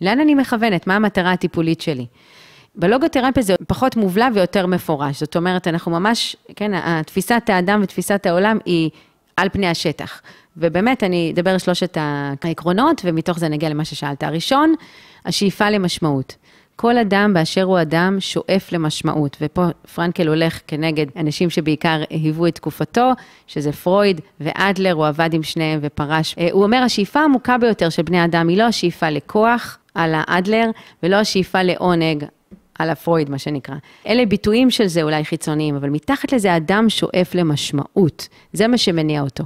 [0.01, 0.87] לאן אני מכוונת?
[0.87, 2.07] מה המטרה הטיפולית שלי?
[2.75, 5.21] בלוגותרפיה זה פחות מובלע ויותר מפורש.
[5.21, 8.91] זאת אומרת, אנחנו ממש, כן, תפיסת האדם ותפיסת העולם היא
[9.37, 10.23] על פני השטח.
[10.57, 11.99] ובאמת, אני אדבר על שלושת
[12.45, 14.23] העקרונות, ומתוך זה נגיע למה ששאלת.
[14.23, 14.75] הראשון,
[15.25, 16.37] השאיפה למשמעות.
[16.77, 22.55] כל אדם באשר הוא אדם שואף למשמעות, ופה פרנקל הולך כנגד אנשים שבעיקר היוו את
[22.55, 23.11] תקופתו,
[23.47, 26.35] שזה פרויד ואדלר, הוא עבד עם שניהם ופרש.
[26.53, 30.70] הוא אומר, השאיפה העמוקה ביותר של בני אדם היא לא השאיפה לכוח, על האדלר,
[31.03, 32.25] ולא השאיפה לעונג,
[32.79, 33.75] על הפרויד, מה שנקרא.
[34.07, 38.29] אלה ביטויים של זה אולי חיצוניים, אבל מתחת לזה אדם שואף למשמעות.
[38.53, 39.45] זה מה שמניע אותו.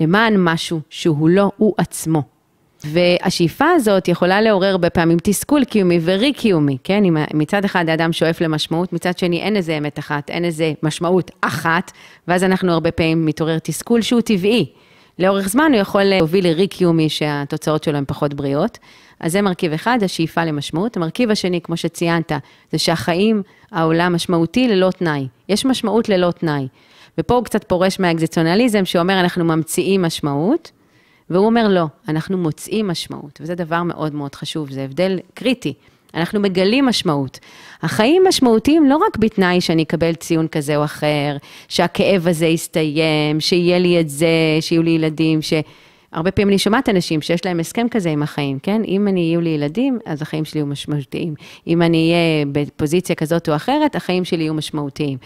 [0.00, 2.22] למען משהו שהוא לא הוא עצמו.
[2.92, 7.04] והשאיפה הזאת יכולה לעורר הרבה פעמים תסכול קיומי ורי קיומי, כן?
[7.04, 11.30] אם מצד אחד האדם שואף למשמעות, מצד שני אין איזה אמת אחת, אין איזה משמעות
[11.40, 11.92] אחת,
[12.28, 14.66] ואז אנחנו הרבה פעמים מתעורר תסכול שהוא טבעי.
[15.18, 18.78] לאורך זמן הוא יכול להוביל לרי קיומי שהתוצאות שלו הן פחות בריאות.
[19.20, 20.96] אז זה מרכיב אחד, השאיפה למשמעות.
[20.96, 22.32] המרכיב השני, כמו שציינת,
[22.72, 25.26] זה שהחיים, העולם משמעותי ללא תנאי.
[25.48, 26.68] יש משמעות ללא תנאי.
[27.18, 30.70] ופה הוא קצת פורש מהאקזיציונליזם, שאומר אנחנו ממציאים משמעות,
[31.30, 35.74] והוא אומר לא, אנחנו מוצאים משמעות, וזה דבר מאוד מאוד חשוב, זה הבדל קריטי.
[36.14, 37.38] אנחנו מגלים משמעות.
[37.82, 41.36] החיים משמעותיים לא רק בתנאי שאני אקבל ציון כזה או אחר,
[41.68, 44.26] שהכאב הזה יסתיים, שיהיה לי את זה,
[44.60, 45.52] שיהיו לי ילדים, ש...
[46.12, 48.82] הרבה פעמים אני שומעת אנשים שיש להם הסכם כזה עם החיים, כן?
[48.84, 51.34] אם אני, יהיו לי ילדים, אז החיים שלי יהיו משמעותיים.
[51.66, 55.18] אם אני אהיה בפוזיציה כזאת או אחרת, החיים שלי יהיו משמעותיים.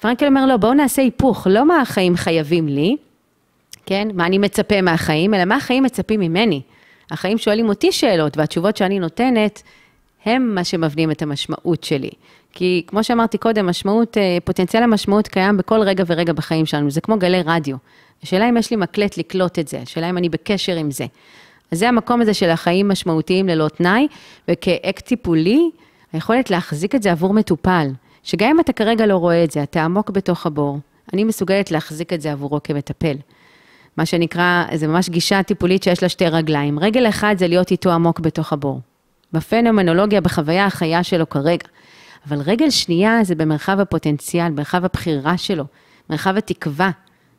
[0.00, 2.96] פרנקל אומר, לא, בואו נעשה היפוך, לא מה החיים חייבים לי,
[3.86, 4.08] כן?
[4.14, 6.62] מה אני מצפה מהחיים, אלא מה החיים מצפים ממני.
[7.10, 9.62] החיים שואלים אותי שאלות, והתשובות שאני נותנת,
[10.24, 12.10] הם מה שמבנים את המשמעות שלי.
[12.52, 17.00] כי כמו שאמרתי קודם, משמעות, אה, פוטנציאל המשמעות קיים בכל רגע ורגע בחיים שלנו, זה
[17.00, 17.76] כמו גלי רדיו.
[18.22, 21.06] השאלה אם יש לי מקלט לקלוט את זה, השאלה אם אני בקשר עם זה.
[21.72, 24.06] אז זה המקום הזה של החיים משמעותיים ללא תנאי,
[24.48, 25.70] וכאקט טיפולי,
[26.12, 27.88] היכולת להחזיק את זה עבור מטופל,
[28.22, 30.78] שגם אם אתה כרגע לא רואה את זה, אתה עמוק בתוך הבור,
[31.12, 33.16] אני מסוגלת להחזיק את זה עבורו כמטפל.
[33.96, 36.78] מה שנקרא, זה ממש גישה טיפולית שיש לה שתי רגליים.
[36.78, 38.80] רגל אחד זה להיות איתו עמוק בתוך הבור.
[39.32, 41.66] בפנומנולוגיה, בחוויה החיה שלו כרגע.
[42.28, 45.64] אבל רגל שנייה זה במרחב הפוטנציאל, במרחב הבחירה שלו,
[46.10, 46.90] מרחב התקווה.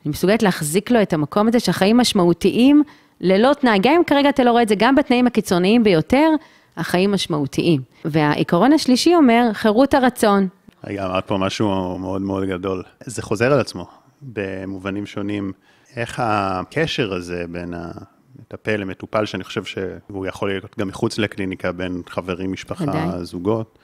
[0.06, 2.84] אני מסוגלת להחזיק לו את המקום הזה שהחיים משמעותיים
[3.22, 3.80] ללא תנאי.
[3.82, 6.30] גם אם כרגע אתה לא רואה את זה, גם בתנאים הקיצוניים ביותר,
[6.78, 7.82] החיים משמעותיים.
[8.06, 10.48] והעיקרון השלישי אומר, חירות הרצון.
[10.84, 12.84] רגע, אמרת פה משהו מאוד מאוד גדול.
[13.06, 13.86] זה חוזר על עצמו
[14.22, 15.52] במובנים שונים.
[15.98, 22.02] איך הקשר הזה בין המטפל למטופל, שאני חושב שהוא יכול להיות גם מחוץ לקליניקה, בין
[22.10, 23.24] חברים, משפחה, עדיין.
[23.24, 23.80] זוגות,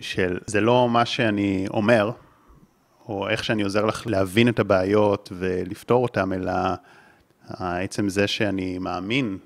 [0.00, 2.10] של זה לא מה שאני אומר,
[3.08, 6.52] או איך שאני עוזר לך להבין את הבעיות ולפתור אותן, אלא
[7.58, 9.38] עצם זה שאני מאמין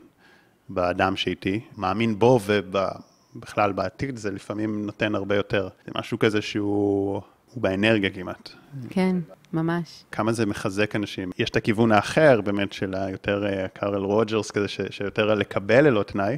[0.68, 5.68] באדם שאיתי, מאמין בו ובכלל בעתיד, זה לפעמים נותן הרבה יותר.
[5.86, 7.22] זה משהו כזה שהוא
[7.56, 8.50] באנרגיה כמעט.
[8.90, 9.16] כן,
[9.53, 10.05] ממש.
[10.12, 11.30] כמה זה מחזק אנשים.
[11.38, 16.03] יש את הכיוון האחר, באמת, של היותר אה, קארל רוג'רס כזה, ש, שיותר לקבל ללא
[16.03, 16.36] תנאי,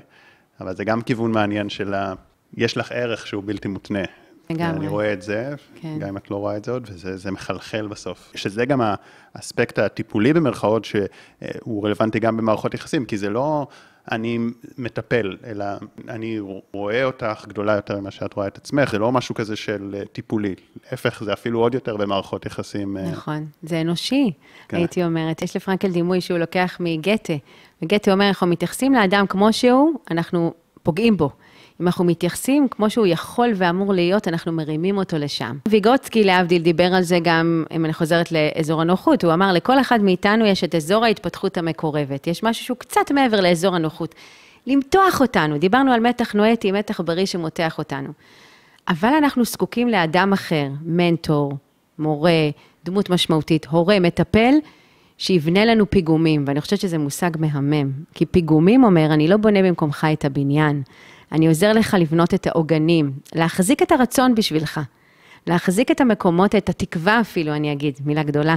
[0.60, 2.14] אבל זה גם כיוון מעניין של ה...
[2.56, 4.04] יש לך ערך שהוא בלתי מותנה.
[4.50, 4.78] לגמרי.
[4.78, 5.98] אני רואה את זה, כן.
[5.98, 8.32] גם אם את לא רואה את זה עוד, וזה מחלחל בסוף.
[8.34, 8.80] שזה גם
[9.34, 13.66] האספקט הטיפולי במרכאות, שהוא רלוונטי גם במערכות יחסים, כי זה לא
[14.12, 14.38] אני
[14.78, 15.64] מטפל, אלא
[16.08, 16.38] אני
[16.72, 20.04] רואה אותך גדולה יותר ממה שאת רואה את עצמך, זה לא משהו כזה של אה,
[20.12, 20.54] טיפולי,
[20.90, 22.96] להפך, זה אפילו עוד יותר במערכות יחסים.
[22.96, 24.32] אה, נכון, זה אנושי,
[24.68, 24.76] כן.
[24.76, 25.42] הייתי אומרת.
[25.42, 27.32] יש לפרנקל דימוי שהוא לוקח מגתה,
[27.82, 31.30] וגתה אומר, אנחנו מתייחסים לאדם כמו שהוא, אנחנו פוגעים בו.
[31.80, 35.56] אם אנחנו מתייחסים כמו שהוא יכול ואמור להיות, אנחנו מרימים אותו לשם.
[35.68, 40.00] ויגוצקי, להבדיל, דיבר על זה גם, אם אני חוזרת לאזור הנוחות, הוא אמר, לכל אחד
[40.02, 42.26] מאיתנו יש את אזור ההתפתחות המקורבת.
[42.26, 44.14] יש משהו שהוא קצת מעבר לאזור הנוחות.
[44.66, 48.08] למתוח אותנו, דיברנו על מתח נואטי, מתח בריא שמותח אותנו.
[48.88, 51.52] אבל אנחנו זקוקים לאדם אחר, מנטור,
[51.98, 52.50] מורה,
[52.84, 54.54] דמות משמעותית, הורה, מטפל,
[55.18, 57.90] שיבנה לנו פיגומים, ואני חושבת שזה מושג מהמם.
[58.14, 60.82] כי פיגומים אומר, אני לא בונה במקומך את הבניין,
[61.32, 64.80] אני עוזר לך לבנות את העוגנים, להחזיק את הרצון בשבילך,
[65.46, 68.56] להחזיק את המקומות, את התקווה אפילו, אני אגיד, מילה גדולה,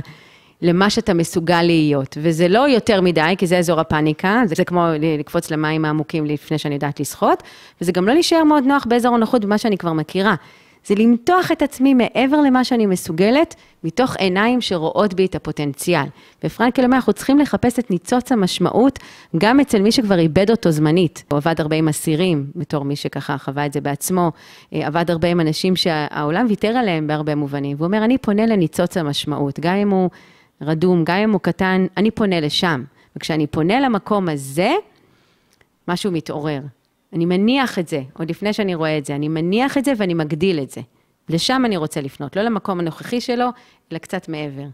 [0.61, 2.17] למה שאתה מסוגל להיות.
[2.21, 4.85] וזה לא יותר מדי, כי זה אזור הפאניקה, זה כמו
[5.19, 7.43] לקפוץ למים העמוקים לפני שאני יודעת לשחות,
[7.81, 10.35] וזה גם לא להישאר מאוד נוח באזור הנוחות במה שאני כבר מכירה.
[10.85, 16.05] זה למתוח את עצמי מעבר למה שאני מסוגלת, מתוך עיניים שרואות בי את הפוטנציאל.
[16.43, 18.99] ופרנקל אומר, אנחנו צריכים לחפש את ניצוץ המשמעות
[19.37, 21.23] גם אצל מי שכבר איבד אותו זמנית.
[21.31, 24.31] הוא עבד הרבה עם אסירים, בתור מי שככה חווה את זה בעצמו,
[24.73, 27.77] אה, עבד הרבה עם אנשים שהעולם ויתר עליהם בהרבה מובנים.
[27.77, 30.09] והוא אומר, אני פונה לניצוץ המשמעות, גם אם הוא
[30.61, 32.83] רדום, גם אם הוא קטן, אני פונה לשם.
[33.15, 34.71] וכשאני פונה למקום הזה,
[35.87, 36.59] משהו מתעורר.
[37.13, 40.13] אני מניח את זה, עוד לפני שאני רואה את זה, אני מניח את זה ואני
[40.13, 40.81] מגדיל את זה.
[41.29, 43.49] לשם אני רוצה לפנות, לא למקום הנוכחי שלו,
[43.91, 44.65] אלא קצת מעבר.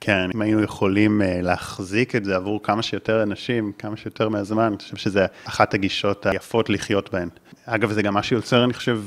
[0.00, 4.62] כן, אם היינו יכולים אה, להחזיק את זה עבור כמה שיותר אנשים, כמה שיותר מהזמן,
[4.64, 7.28] אני חושב שזה אחת הגישות היפות לחיות בהן.
[7.66, 9.00] אגב, זה גם מה שיוצר, אני חושב,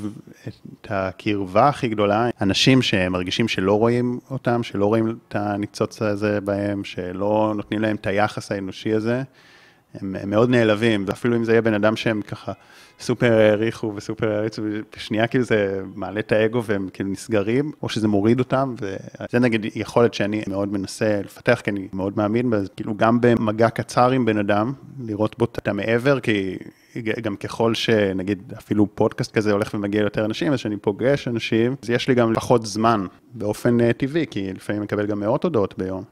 [0.81, 2.29] את הקרבה הכי גדולה.
[2.41, 8.07] אנשים שמרגישים שלא רואים אותם, שלא רואים את הניצוץ הזה בהם, שלא נותנים להם את
[8.07, 9.23] היחס האנושי הזה,
[9.93, 12.51] הם, הם מאוד נעלבים, ואפילו אם זה יהיה בן אדם שהם ככה
[12.99, 14.61] סופר העריכו וסופר העריצו,
[14.95, 19.65] בשנייה כאילו זה מעלה את האגו והם כאילו נסגרים, או שזה מוריד אותם, וזה נגיד
[19.75, 24.25] יכולת שאני מאוד מנסה לפתח, כי אני מאוד מאמין בזה, כאילו גם במגע קצר עם
[24.25, 26.57] בן אדם, לראות בו את המעבר, כי
[27.21, 31.89] גם ככל שנגיד אפילו פודקאסט כזה הולך ומגיע ליותר אנשים, אז כשאני פוגש אנשים, אז
[31.89, 36.03] יש לי גם פחות זמן באופן uh, טבעי, כי לפעמים מקבל גם מאות הודעות ביום.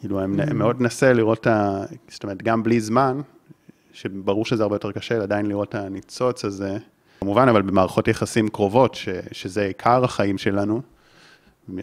[0.00, 0.52] כאילו, אני.
[0.54, 1.84] מאוד מנסה לראות ה...
[2.08, 3.20] זאת אומרת, גם בלי זמן,
[3.96, 6.78] שברור שזה הרבה יותר קשה, עדיין לראות את הניצוץ הזה.
[7.20, 10.82] כמובן, אבל במערכות יחסים קרובות, ש, שזה עיקר החיים שלנו,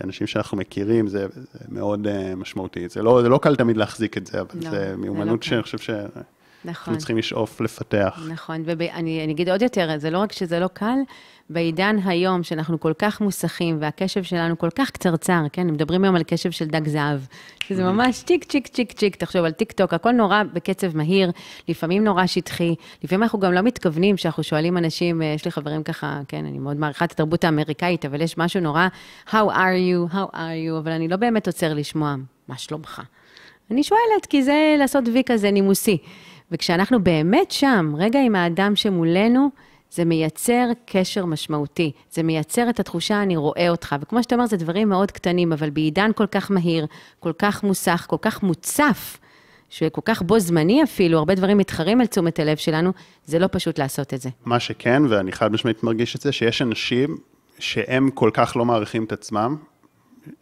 [0.04, 2.90] אנשים שאנחנו מכירים, זה, זה מאוד uh, משמעותי.
[2.90, 5.64] זה לא, זה לא קל תמיד להחזיק את זה, אבל לא, זה מיומנות לא שאני
[5.64, 5.90] חושב ש...
[6.66, 6.94] נכון.
[6.94, 8.24] אנחנו צריכים לשאוף לפתח.
[8.30, 10.98] נכון, ואני אגיד עוד יותר, זה לא רק שזה לא קל,
[11.50, 15.68] בעידן היום, שאנחנו כל כך מוסכים, והקשב שלנו כל כך קצרצר, כן?
[15.68, 17.20] מדברים היום על קשב של דג זהב,
[17.64, 21.32] שזה ממש צ'יק, צ'יק, צ'יק, צ'יק, תחשוב על טיק טוק, הכל נורא בקצב מהיר,
[21.68, 25.84] לפעמים נורא שטחי, לפעמים אנחנו גם לא מתכוונים, שאנחנו שואלים אנשים, אה, יש לי חברים
[25.84, 28.88] ככה, כן, אני מאוד מעריכה את התרבות האמריקאית, אבל יש משהו נורא,
[29.28, 32.16] How are you, How are you, אבל אני לא באמת עוצר לשמוע,
[32.48, 33.02] מה שלומך?
[33.72, 35.98] אני שואלת, כי זה לעשות וי כזה נימוסי.
[36.52, 39.50] וכשאנחנו באמת שם, רגע עם האדם שמולנו,
[39.92, 43.96] זה מייצר קשר משמעותי, זה מייצר את התחושה, אני רואה אותך.
[44.02, 46.86] וכמו שאתה אומר, זה דברים מאוד קטנים, אבל בעידן כל כך מהיר,
[47.20, 49.18] כל כך מוסך, כל כך מוצף,
[49.70, 52.92] שכל כך בו זמני אפילו, הרבה דברים מתחרים על תשומת הלב שלנו,
[53.26, 54.30] זה לא פשוט לעשות את זה.
[54.46, 57.18] מה שכן, ואני חד משמעית מרגיש את זה, שיש אנשים
[57.60, 59.58] שהם כל כך לא מעריכים את עצמם,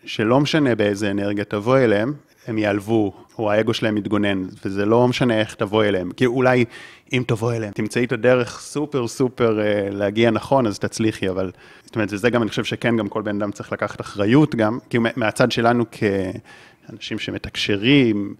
[0.05, 2.13] שלא משנה באיזה אנרגיה תבוא אליהם,
[2.47, 6.11] הם ייעלבו, או האגו שלהם יתגונן, וזה לא משנה איך תבוא אליהם.
[6.11, 6.65] כי אולי
[7.13, 11.51] אם תבוא אליהם, תמצאי את הדרך סופר סופר אה, להגיע נכון, אז תצליחי, אבל...
[11.85, 14.79] זאת אומרת, וזה גם, אני חושב שכן, גם כל בן אדם צריך לקחת אחריות גם,
[14.89, 18.35] כי מהצד שלנו כאנשים שמתקשרים,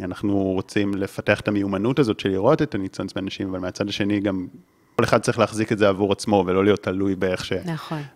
[0.00, 4.46] אנחנו רוצים לפתח את המיומנות הזאת של לראות את הניצוץ באנשים, אבל מהצד השני גם
[4.98, 7.68] כל אחד צריך להחזיק את זה עבור עצמו, ולא להיות תלוי באיך שאחרים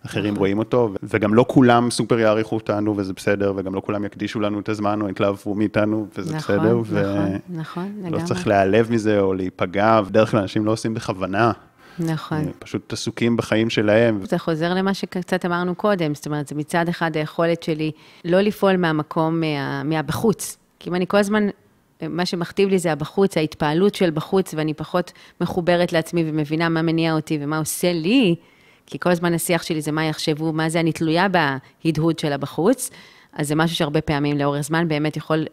[0.03, 4.39] נכון, רואים אותו, וגם לא כולם סופר יעריכו אותנו, וזה בסדר, וגם לא כולם יקדישו
[4.39, 6.79] לנו את הזמן, או יתלהבו מאיתנו, וזה נכון, בסדר.
[6.79, 8.21] נכון, נכון, נכון, לגמרי.
[8.21, 11.51] לא צריך להיעלב מזה, או להיפגע, בדרך כלל אנשים לא עושים בכוונה.
[11.99, 12.51] נכון.
[12.59, 14.19] פשוט עסוקים בחיים שלהם.
[14.25, 17.91] זה חוזר למה שקצת אמרנו קודם, זאת אומרת, זה מצד אחד היכולת שלי
[18.25, 20.57] לא לפעול מהמקום, מה, מהבחוץ.
[20.79, 21.47] כי אם אני כל הזמן
[22.01, 27.13] מה שמכתיב לי זה הבחוץ, ההתפעלות של בחוץ, ואני פחות מחוברת לעצמי ומבינה מה מניע
[27.13, 28.35] אותי ומה עושה לי,
[28.85, 32.89] כי כל הזמן השיח שלי זה מה יחשבו, מה זה, אני תלויה בהדהוד של הבחוץ,
[33.33, 35.45] אז זה משהו שהרבה פעמים לאורך זמן באמת יכול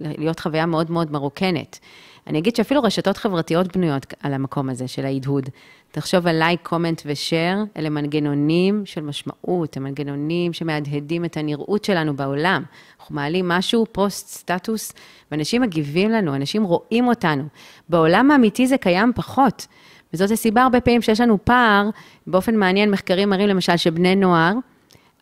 [0.00, 1.78] להיות חוויה מאוד מאוד מרוקנת.
[2.26, 5.48] אני אגיד שאפילו רשתות חברתיות בנויות על המקום הזה של ההדהוד.
[5.90, 12.16] תחשוב על לייק, קומנט ושאר, אלה מנגנונים של משמעות, הם מנגנונים שמהדהדים את הנראות שלנו
[12.16, 12.62] בעולם.
[13.00, 14.92] אנחנו מעלים משהו, פוסט, סטטוס,
[15.30, 17.44] ואנשים מגיבים לנו, אנשים רואים אותנו.
[17.88, 19.66] בעולם האמיתי זה קיים פחות.
[20.12, 21.90] וזאת הסיבה הרבה פעמים שיש לנו פער,
[22.26, 24.52] באופן מעניין, מחקרים מראים למשל שבני נוער,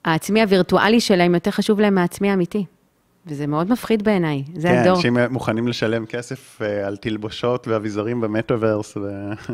[0.05, 2.64] העצמי הווירטואלי שלהם יותר חשוב להם מהעצמי האמיתי.
[3.27, 5.03] וזה מאוד מפחיד בעיניי, זה כן, הדור.
[5.03, 8.97] כן, אנשים מוכנים לשלם כסף אה, על תלבושות ואביזרים במטאוורס.
[8.97, 9.01] ו...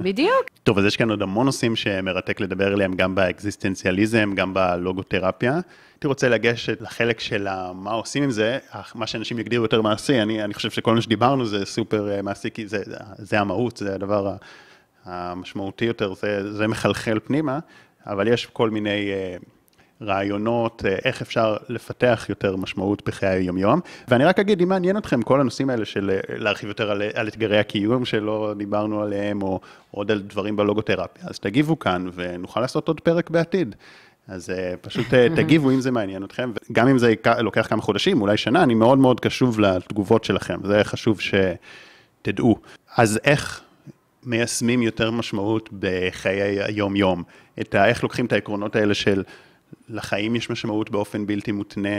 [0.03, 0.45] בדיוק.
[0.63, 5.61] טוב, אז יש כאן עוד המון נושאים שמרתק לדבר עליהם, גם באקזיסטנציאליזם, גם בלוגותרפיה.
[5.95, 8.59] הייתי רוצה לגשת לחלק של מה עושים עם זה,
[8.95, 12.49] מה שאנשים יגדירו יותר מעשי, אני, אני חושב שכל מה שדיברנו זה סופר אה, מעשי,
[12.55, 12.83] כי זה,
[13.19, 14.37] זה המהות, זה הדבר
[15.05, 17.59] המשמעותי יותר, זה, זה מחלחל פנימה,
[18.07, 19.11] אבל יש כל מיני...
[20.03, 23.81] רעיונות, אה, איך אפשר לפתח יותר משמעות בחיי היומיום.
[24.09, 27.29] ואני רק אגיד, אם מעניין אתכם כל הנושאים האלה של אה, להרחיב יותר על, על
[27.29, 32.89] אתגרי הקיום שלא דיברנו עליהם, או עוד על דברים בלוגותרפיה, אז תגיבו כאן ונוכל לעשות
[32.89, 33.75] עוד פרק בעתיד.
[34.29, 38.21] אז uh, פשוט uh, תגיבו אם זה מעניין אתכם, וגם אם זה לוקח כמה חודשים,
[38.21, 42.57] אולי שנה, אני מאוד מאוד קשוב לתגובות שלכם, זה חשוב שתדעו.
[42.97, 43.61] אז איך
[44.27, 47.23] מיישמים יותר משמעות בחיי היום-יום?
[47.61, 49.23] את ה, איך לוקחים את העקרונות האלה של
[49.89, 51.99] לחיים יש משמעות באופן בלתי מותנה,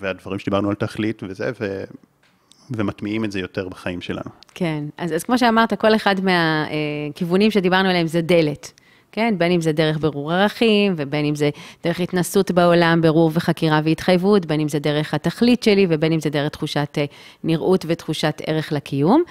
[0.00, 1.84] והדברים שדיברנו על תכלית וזה, ו...
[2.70, 4.30] ומטמיעים את זה יותר בחיים שלנו.
[4.54, 8.80] כן, אז, אז כמו שאמרת, כל אחד מהכיוונים שדיברנו עליהם זה דלת.
[9.16, 9.34] כן?
[9.38, 11.50] בין אם זה דרך ברור ערכים, ובין אם זה
[11.84, 16.30] דרך התנסות בעולם, ברור וחקירה והתחייבות, בין אם זה דרך התכלית שלי, ובין אם זה
[16.30, 17.04] דרך תחושת אה,
[17.44, 19.22] נראות ותחושת ערך לקיום.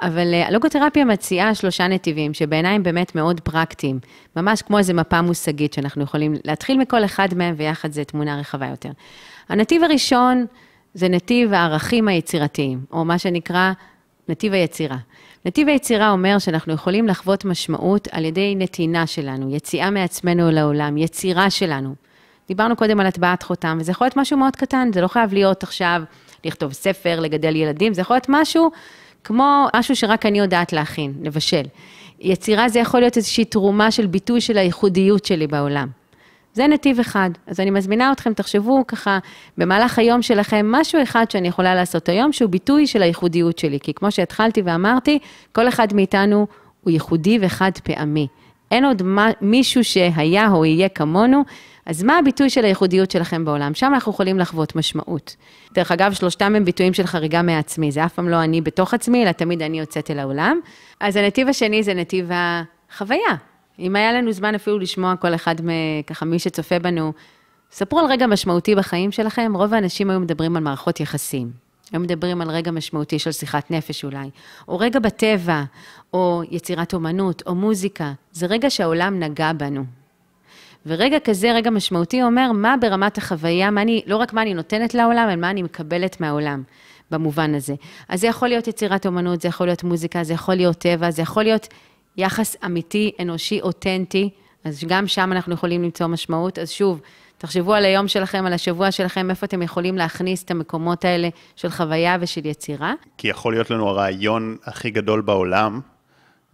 [0.00, 3.98] אבל אה, הלוגותרפיה מציעה שלושה נתיבים, שבעיניי הם באמת מאוד פרקטיים,
[4.36, 8.66] ממש כמו איזו מפה מושגית שאנחנו יכולים להתחיל מכל אחד מהם, ויחד זה תמונה רחבה
[8.66, 8.90] יותר.
[9.48, 10.46] הנתיב הראשון
[10.94, 13.72] זה נתיב הערכים היצירתיים, או מה שנקרא
[14.28, 14.96] נתיב היצירה.
[15.44, 21.50] נתיב היצירה אומר שאנחנו יכולים לחוות משמעות על ידי נתינה שלנו, יציאה מעצמנו לעולם, יצירה
[21.50, 21.94] שלנו.
[22.48, 25.62] דיברנו קודם על הטבעת חותם, וזה יכול להיות משהו מאוד קטן, זה לא חייב להיות
[25.62, 26.02] עכשיו
[26.44, 28.70] לכתוב ספר, לגדל ילדים, זה יכול להיות משהו
[29.24, 31.62] כמו משהו שרק אני יודעת להכין, לבשל.
[32.20, 35.99] יצירה זה יכול להיות איזושהי תרומה של ביטוי של הייחודיות שלי בעולם.
[36.52, 37.30] זה נתיב אחד.
[37.46, 39.18] אז אני מזמינה אתכם, תחשבו ככה,
[39.58, 43.80] במהלך היום שלכם, משהו אחד שאני יכולה לעשות היום, שהוא ביטוי של הייחודיות שלי.
[43.80, 45.18] כי כמו שהתחלתי ואמרתי,
[45.52, 46.46] כל אחד מאיתנו
[46.80, 48.26] הוא ייחודי וחד פעמי.
[48.70, 49.02] אין עוד
[49.40, 51.44] מישהו שהיה או יהיה כמונו,
[51.86, 53.74] אז מה הביטוי של הייחודיות שלכם בעולם?
[53.74, 55.36] שם אנחנו יכולים לחוות משמעות.
[55.74, 59.22] דרך אגב, שלושתם הם ביטויים של חריגה מעצמי, זה אף פעם לא אני בתוך עצמי,
[59.22, 60.60] אלא תמיד אני יוצאת אל העולם.
[61.00, 63.49] אז הנתיב השני זה נתיב החוויה.
[63.80, 65.54] אם היה לנו זמן אפילו לשמוע כל אחד,
[66.06, 67.12] ככה מי שצופה בנו,
[67.72, 71.50] ספרו על רגע משמעותי בחיים שלכם, רוב האנשים היו מדברים על מערכות יחסים.
[71.92, 74.30] היו מדברים על רגע משמעותי של שיחת נפש אולי,
[74.68, 75.62] או רגע בטבע,
[76.12, 78.12] או יצירת אומנות, או מוזיקה.
[78.32, 79.84] זה רגע שהעולם נגע בנו.
[80.86, 84.94] ורגע כזה, רגע משמעותי, אומר מה ברמת החוויה, מה אני, לא רק מה אני נותנת
[84.94, 86.62] לעולם, אלא מה אני מקבלת מהעולם,
[87.10, 87.74] במובן הזה.
[88.08, 91.22] אז זה יכול להיות יצירת אומנות, זה יכול להיות מוזיקה, זה יכול להיות טבע, זה
[91.22, 91.68] יכול להיות
[92.20, 94.30] יחס אמיתי, אנושי, אותנטי,
[94.64, 96.58] אז גם שם אנחנו יכולים למצוא משמעות.
[96.58, 97.00] אז שוב,
[97.38, 101.70] תחשבו על היום שלכם, על השבוע שלכם, איפה אתם יכולים להכניס את המקומות האלה של
[101.70, 102.94] חוויה ושל יצירה.
[103.18, 105.80] כי יכול להיות לנו הרעיון הכי גדול בעולם,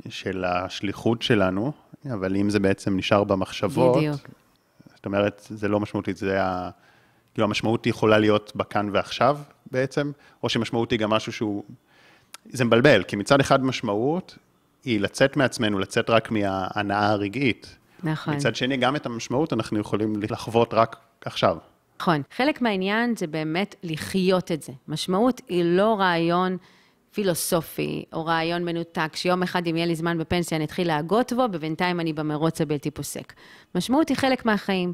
[0.08, 1.72] של השליחות שלנו,
[2.12, 4.16] אבל אם זה בעצם נשאר במחשבות, בדיוק.
[4.94, 6.70] זאת אומרת, זה לא משמעותי, זה ה...
[7.34, 9.38] כאילו, המשמעות יכולה להיות בכאן ועכשיו
[9.70, 10.12] בעצם,
[10.42, 11.62] או שמשמעות היא גם משהו שהוא...
[12.48, 14.38] זה מבלבל, כי מצד אחד משמעות
[14.86, 17.76] היא לצאת מעצמנו, לצאת רק מההנאה הרגעית.
[18.02, 18.34] נכון.
[18.34, 21.56] מצד שני, גם את המשמעות אנחנו יכולים לחוות רק עכשיו.
[22.00, 22.22] נכון.
[22.36, 24.72] חלק מהעניין זה באמת לחיות את זה.
[24.88, 26.56] משמעות היא לא רעיון
[27.12, 31.44] פילוסופי, או רעיון מנותק, שיום אחד, אם יהיה לי זמן בפנסיה, אני אתחיל להגות בו,
[31.52, 33.32] ובינתיים אני במרוץ הבלתי פוסק.
[33.74, 34.92] משמעות היא חלק מהחיים.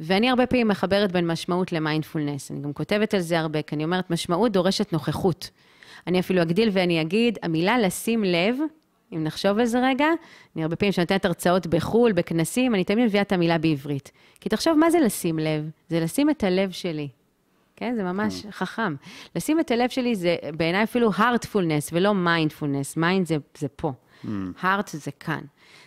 [0.00, 2.50] ואני הרבה פעמים מחברת בין משמעות למיינדפולנס.
[2.50, 5.50] אני גם כותבת על זה הרבה, כי אני אומרת, משמעות דורשת נוכחות.
[6.06, 8.56] אני אפילו אגדיל ואני אגיד, המילה לשים לב
[9.12, 10.06] אם נחשוב על זה רגע,
[10.56, 14.10] אני הרבה פעמים כשאני נותנת הרצאות בחו"ל, בכנסים, אני תמיד מביאה את המילה בעברית.
[14.40, 15.70] כי תחשוב, מה זה לשים לב?
[15.88, 17.08] זה לשים את הלב שלי.
[17.76, 17.94] כן?
[17.96, 18.50] זה ממש mm.
[18.50, 18.94] חכם.
[19.36, 22.98] לשים את הלב שלי זה בעיניי אפילו heartfulness ולא mindfulness.
[22.98, 23.92] mind זה, זה פה.
[24.24, 24.28] Mm.
[24.62, 25.40] heart זה כאן.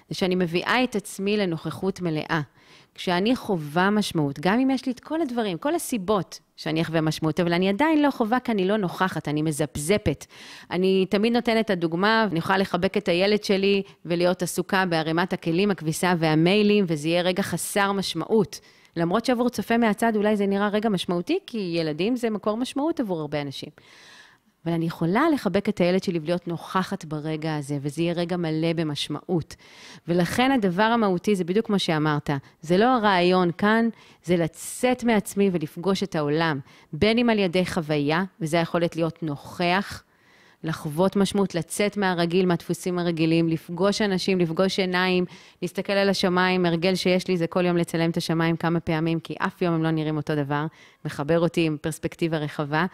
[0.09, 2.41] זה שאני מביאה את עצמי לנוכחות מלאה.
[2.95, 7.39] כשאני חווה משמעות, גם אם יש לי את כל הדברים, כל הסיבות שאני אחווה משמעות,
[7.39, 10.25] אבל אני עדיין לא חווה כי אני לא נוכחת, אני מזפזפת.
[10.71, 15.71] אני תמיד נותנת את הדוגמה, אני יכולה לחבק את הילד שלי ולהיות עסוקה בערימת הכלים,
[15.71, 18.59] הכביסה והמיילים, וזה יהיה רגע חסר משמעות.
[18.95, 23.19] למרות שעבור צופה מהצד אולי זה נראה רגע משמעותי, כי ילדים זה מקור משמעות עבור
[23.19, 23.69] הרבה אנשים.
[24.65, 28.73] אבל אני יכולה לחבק את הילד שלי ולהיות נוכחת ברגע הזה, וזה יהיה רגע מלא
[28.73, 29.55] במשמעות.
[30.07, 32.29] ולכן הדבר המהותי זה בדיוק כמו שאמרת,
[32.61, 33.89] זה לא הרעיון כאן,
[34.23, 36.59] זה לצאת מעצמי ולפגוש את העולם,
[36.93, 40.03] בין אם על ידי חוויה, וזה היכולת להיות נוכח,
[40.63, 45.25] לחוות משמעות, לצאת מהרגיל, מהדפוסים הרגילים, לפגוש אנשים, לפגוש עיניים,
[45.61, 49.35] להסתכל על השמיים, הרגל שיש לי זה כל יום לצלם את השמיים כמה פעמים, כי
[49.39, 50.65] אף יום הם לא נראים אותו דבר,
[51.05, 52.85] מחבר אותי עם פרספקטיבה רחבה.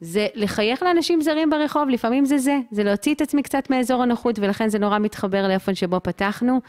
[0.00, 4.38] זה לחייך לאנשים זרים ברחוב, לפעמים זה זה, זה להוציא את עצמי קצת מאזור הנוחות,
[4.38, 6.60] ולכן זה נורא מתחבר לאופן שבו פתחנו.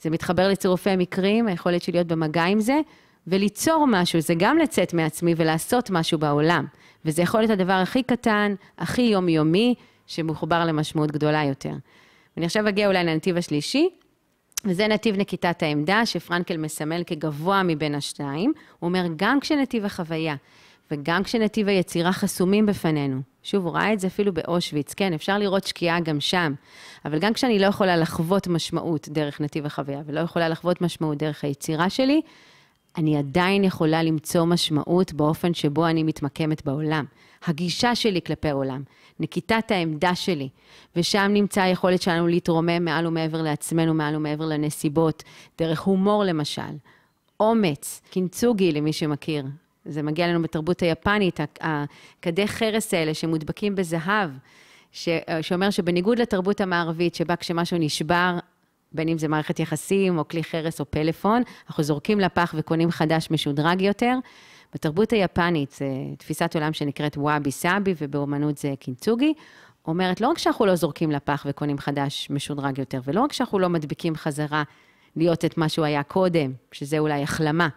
[0.00, 2.80] זה מתחבר לצירופי מקרים, היכולת שלי להיות במגע עם זה,
[3.26, 6.66] וליצור משהו, זה גם לצאת מעצמי ולעשות משהו בעולם.
[7.04, 9.74] וזה יכול להיות הדבר הכי קטן, הכי יומיומי,
[10.06, 11.72] שמחובר למשמעות גדולה יותר.
[12.36, 13.88] ואני עכשיו אגיע אולי לנתיב השלישי,
[14.64, 18.52] וזה נתיב נקיטת העמדה, שפרנקל מסמל כגבוה מבין השניים.
[18.78, 20.34] הוא אומר, גם כשנתיב החוויה
[20.90, 23.20] וגם כשנתיב היצירה חסומים בפנינו.
[23.42, 26.54] שוב, הוא ראה את זה אפילו באושוויץ, כן, אפשר לראות שקיעה גם שם,
[27.04, 31.44] אבל גם כשאני לא יכולה לחוות משמעות דרך נתיב החוויה, ולא יכולה לחוות משמעות דרך
[31.44, 32.20] היצירה שלי,
[32.98, 37.04] אני עדיין יכולה למצוא משמעות באופן שבו אני מתמקמת בעולם.
[37.46, 38.82] הגישה שלי כלפי העולם,
[39.20, 40.48] נקיטת העמדה שלי,
[40.96, 45.22] ושם נמצא היכולת שלנו להתרומם מעל ומעבר לעצמנו, מעל ומעבר לנסיבות,
[45.58, 46.62] דרך הומור למשל.
[47.40, 49.44] אומץ, קינצוגי למי שמכיר,
[49.88, 54.30] זה מגיע לנו בתרבות היפנית, הכדי חרס האלה שמודבקים בזהב,
[54.92, 55.08] ש,
[55.42, 58.38] שאומר שבניגוד לתרבות המערבית, שבה כשמשהו נשבר,
[58.92, 63.28] בין אם זה מערכת יחסים, או כלי חרס, או פלאפון, אנחנו זורקים לפח וקונים חדש
[63.30, 64.18] משודרג יותר.
[64.74, 65.84] בתרבות היפנית, זו
[66.18, 69.34] תפיסת עולם שנקראת וואבי סאבי, ובאומנות זה קינצוגי,
[69.86, 73.68] אומרת, לא רק שאנחנו לא זורקים לפח וקונים חדש משודרג יותר, ולא רק שאנחנו לא
[73.68, 74.62] מדביקים חזרה
[75.16, 77.68] להיות את מה שהוא היה קודם, שזה אולי החלמה,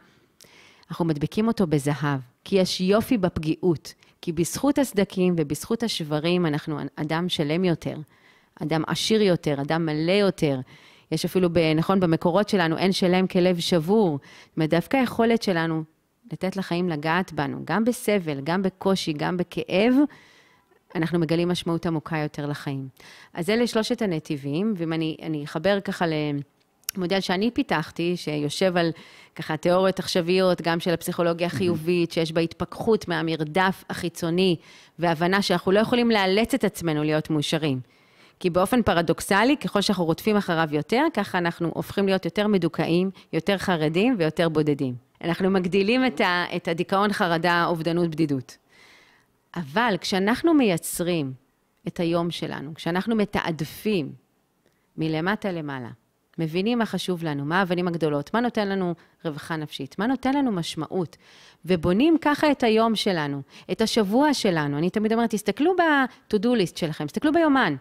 [0.89, 7.29] אנחנו מדביקים אותו בזהב, כי יש יופי בפגיעות, כי בזכות הסדקים ובזכות השברים אנחנו אדם
[7.29, 7.97] שלם יותר,
[8.61, 10.59] אדם עשיר יותר, אדם מלא יותר.
[11.11, 14.19] יש אפילו, נכון, במקורות שלנו, אין שלם כלב שבור.
[14.45, 15.83] זאת אומרת, דווקא היכולת שלנו
[16.31, 19.93] לתת לחיים לגעת בנו, גם בסבל, גם בקושי, גם בכאב,
[20.95, 22.87] אנחנו מגלים משמעות עמוקה יותר לחיים.
[23.33, 26.05] אז אלה שלושת הנתיבים, ואם אני, אני אחבר ככה
[26.97, 28.91] למודל שאני פיתחתי, שיושב על
[29.35, 34.55] ככה תיאוריות עכשוויות, גם של הפסיכולוגיה החיובית, שיש בה התפכחות מהמרדף החיצוני,
[34.99, 37.79] והבנה שאנחנו לא יכולים לאלץ את עצמנו להיות מאושרים.
[38.39, 43.57] כי באופן פרדוקסלי, ככל שאנחנו רודפים אחריו יותר, ככה אנחנו הופכים להיות יותר מדוכאים, יותר
[43.57, 44.95] חרדים ויותר בודדים.
[45.23, 48.57] אנחנו מגדילים את, ה, את הדיכאון, חרדה, אובדנות, בדידות.
[49.55, 51.33] אבל כשאנחנו מייצרים
[51.87, 54.11] את היום שלנו, כשאנחנו מתעדפים
[54.97, 55.89] מלמטה למעלה,
[56.39, 58.93] מבינים מה חשוב לנו, מה האבנים הגדולות, מה נותן לנו
[59.25, 61.17] רווחה נפשית, מה נותן לנו משמעות,
[61.65, 64.77] ובונים ככה את היום שלנו, את השבוע שלנו.
[64.77, 67.75] אני תמיד אומרת, תסתכלו ב-to-do list שלכם, תסתכלו ביומן.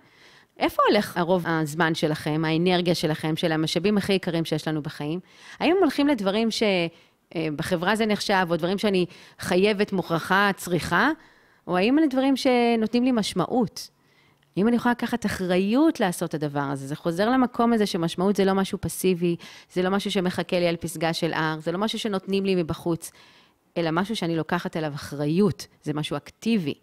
[0.59, 5.21] איפה הולך הרוב הזמן שלכם, האנרגיה שלכם, של המשאבים הכי יקרים שיש לנו בחיים?
[5.61, 9.07] האם הם הולכים לדברים שבחברה זה נחשב, או דברים שאני
[9.39, 11.11] חייבת, מוכרחה, צריכה,
[11.67, 13.91] או האם אלה דברים שנותנים לי משמעות?
[14.59, 18.45] אם אני יכולה לקחת אחריות לעשות את הדבר הזה, זה חוזר למקום הזה שמשמעות זה
[18.45, 19.37] לא משהו פסיבי,
[19.73, 23.11] זה לא משהו שמחכה לי על פסגה של הר, זה לא משהו שנותנים לי מבחוץ,
[23.77, 26.75] אלא משהו שאני לוקחת עליו אחריות, זה משהו אקטיבי.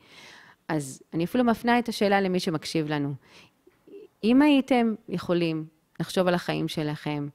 [0.68, 3.14] אז אני אפילו מפנה את השאלה למי שמקשיב לנו.
[4.24, 5.66] אם הייתם יכולים
[6.00, 7.28] לחשוב על החיים שלכם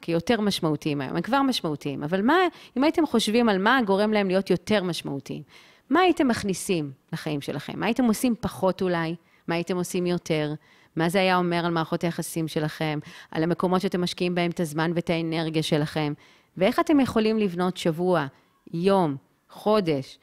[0.00, 2.36] כיותר משמעותיים היום, הם כבר משמעותיים, אבל מה,
[2.76, 5.42] אם הייתם חושבים על מה גורם להם להיות יותר משמעותיים,
[5.90, 7.80] מה הייתם מכניסים לחיים שלכם?
[7.80, 9.14] מה הייתם עושים פחות אולי?
[9.50, 10.54] מה הייתם עושים יותר?
[10.96, 12.98] מה זה היה אומר על מערכות היחסים שלכם,
[13.30, 16.12] על המקומות שאתם משקיעים בהם את הזמן ואת האנרגיה שלכם,
[16.56, 18.26] ואיך אתם יכולים לבנות שבוע,
[18.72, 19.16] יום,
[19.48, 20.18] חודש,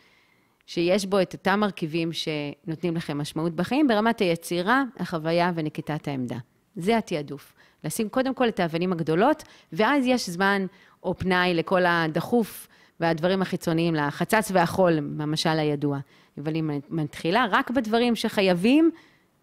[0.65, 6.38] שיש בו את אותם מרכיבים שנותנים לכם משמעות בחיים ברמת היצירה, החוויה ונקיטת העמדה.
[6.75, 7.53] זה התעדוף.
[7.84, 10.65] לשים קודם כל את האבנים הגדולות, ואז יש זמן
[11.03, 12.67] או פנאי לכל הדחוף
[12.99, 15.99] והדברים החיצוניים, לחצץ והחול, במשל הידוע.
[16.38, 18.91] אבל אם מתחילה רק בדברים שחייבים,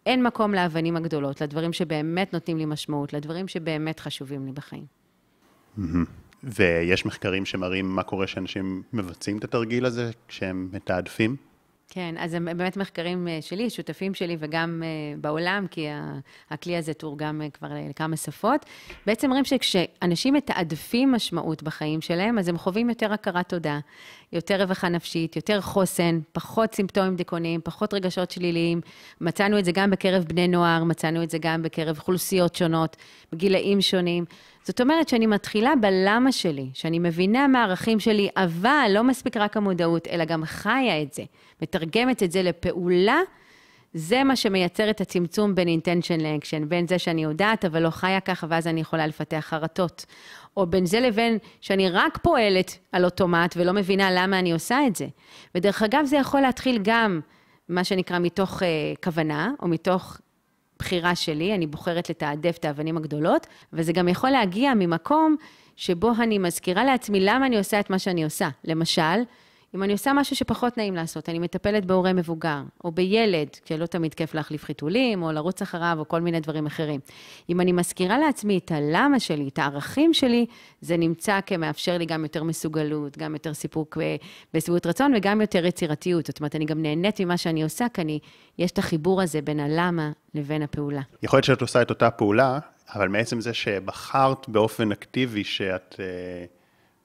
[0.07, 4.87] אין מקום לאבנים הגדולות, לדברים שבאמת נותנים לי משמעות, לדברים שבאמת חשובים לי בחיים.
[6.43, 11.37] ויש מחקרים שמראים מה קורה כשאנשים מבצעים את התרגיל הזה כשהם מתעדפים?
[11.89, 15.87] כן, אז הם באמת מחקרים אה, שלי, שותפים שלי וגם אה, בעולם, כי
[16.51, 18.67] הכלי הזה תורגם אה, כבר לכמה שפות.
[19.07, 23.79] בעצם אומרים שכשאנשים מתעדפים משמעות בחיים שלהם, אז הם חווים יותר הכרת תודה,
[24.33, 28.81] יותר רווחה נפשית, יותר חוסן, פחות סימפטומים דיכאוניים, פחות רגשות שליליים.
[29.21, 32.97] מצאנו את זה גם בקרב בני נוער, מצאנו את זה גם בקרב אוכלוסיות שונות,
[33.33, 34.25] בגילאים שונים.
[34.65, 39.57] זאת אומרת שאני מתחילה בלמה שלי, שאני מבינה מה הערכים שלי, אבל לא מספיק רק
[39.57, 41.23] המודעות, אלא גם חיה את זה,
[41.63, 43.21] מתרגמת את זה לפעולה,
[43.95, 48.21] זה מה שמייצר את הצמצום בין intention לאקשן, בין זה שאני יודעת, אבל לא חיה
[48.21, 50.05] ככה, ואז אני יכולה לפתח חרטות.
[50.57, 54.97] או בין זה לבין שאני רק פועלת על אוטומט ולא מבינה למה אני עושה את
[54.97, 55.07] זה.
[55.55, 57.21] ודרך אגב, זה יכול להתחיל גם,
[57.69, 58.65] מה שנקרא, מתוך uh,
[59.05, 60.19] כוונה, או מתוך
[60.79, 65.37] בחירה שלי, אני בוחרת לתעדף את האבנים הגדולות, וזה גם יכול להגיע ממקום
[65.77, 68.49] שבו אני מזכירה לעצמי למה אני עושה את מה שאני עושה.
[68.65, 69.23] למשל,
[69.75, 74.15] אם אני עושה משהו שפחות נעים לעשות, אני מטפלת בהורה מבוגר, או בילד, שלא תמיד
[74.15, 77.01] כיף להחליף חיתולים, או לרוץ אחריו, או כל מיני דברים אחרים.
[77.51, 80.47] אם אני מזכירה לעצמי את הלמה שלי, את הערכים שלי,
[80.81, 83.99] זה נמצא כמאפשר לי גם יותר מסוגלות, גם יותר סיפוק
[84.55, 86.27] ושביעות רצון, וגם יותר יצירתיות.
[86.27, 88.19] זאת אומרת, אני גם נהנית ממה שאני עושה, כי אני,
[88.59, 91.03] יש את החיבור הזה בין הלמה לבין הפעולה.
[91.23, 92.59] יכול להיות שאת עושה את אותה פעולה,
[92.95, 95.97] אבל מעצם זה שבחרת באופן אקטיבי שאת...
[95.99, 96.45] אה,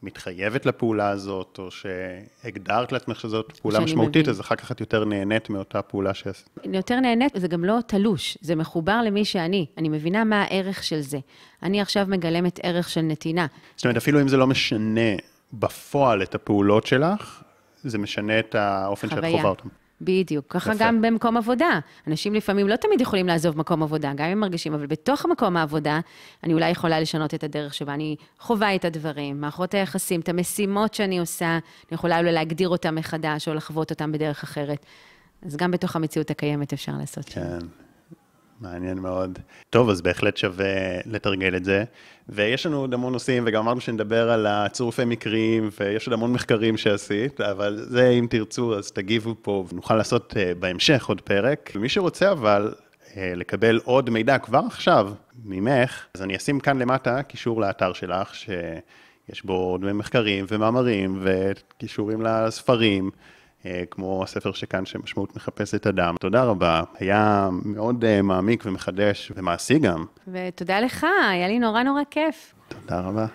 [0.04, 4.30] מתחייבת לפעולה הזאת, או שהגדרת לעצמך שזאת פעולה משמעותית, מבין.
[4.30, 6.50] אז אחר כך את יותר נהנית מאותה פעולה שעשית.
[6.66, 9.66] אני יותר נהנית, זה גם לא תלוש, זה מחובר למי שאני.
[9.78, 11.20] אני מבינה מה הערך של זה.
[11.64, 13.48] אני עכשיו מגלמת ערך של נתינה.
[13.76, 15.16] זאת אומרת, אפילו אם זה לא משנה
[15.54, 17.44] בפועל את הפעולות שלך,
[17.84, 19.32] זה משנה את האופן חוויה.
[19.32, 19.70] שאת חווה אותן.
[20.02, 20.86] בדיוק, ככה יפה.
[20.86, 21.80] גם במקום עבודה.
[22.08, 25.58] אנשים לפעמים לא תמיד יכולים לעזוב מקום עבודה, גם אם הם מרגישים, אבל בתוך מקום
[25.58, 26.00] העבודה,
[26.44, 30.94] אני אולי יכולה לשנות את הדרך שבה אני חווה את הדברים, מערכות היחסים, את המשימות
[30.94, 34.86] שאני עושה, אני יכולה אולי להגדיר אותם מחדש, או לחוות אותם בדרך אחרת.
[35.46, 37.26] אז גם בתוך המציאות הקיימת אפשר לעשות.
[37.26, 37.60] כן.
[38.62, 39.40] מעניין מאוד.
[39.70, 40.66] טוב, אז בהחלט שווה
[41.06, 41.84] לתרגל את זה.
[42.30, 46.78] ויש לנו עוד המון נושאים, וגם אמרנו שנדבר על הצירופי מקרים, ויש עוד המון מחקרים
[46.78, 51.72] שעשית, אבל זה, אם תרצו, אז תגיבו פה, ונוכל לעשות uh, בהמשך עוד פרק.
[51.76, 55.12] ומי שרוצה אבל uh, לקבל עוד מידע כבר עכשיו
[55.46, 62.22] ממך, אז אני אשים כאן למטה קישור לאתר שלך, שיש בו עוד מחקרים ומאמרים וקישורים
[62.22, 63.12] לספרים.
[63.66, 66.16] אה, כמו הספר שכאן, שמשמעות מחפשת אדם.
[66.20, 70.06] תודה רבה, היה מאוד אה, מעמיק ומחדש ומעשי גם.
[70.28, 72.54] ותודה לך, היה לי נורא נורא כיף.
[72.68, 73.26] תודה רבה.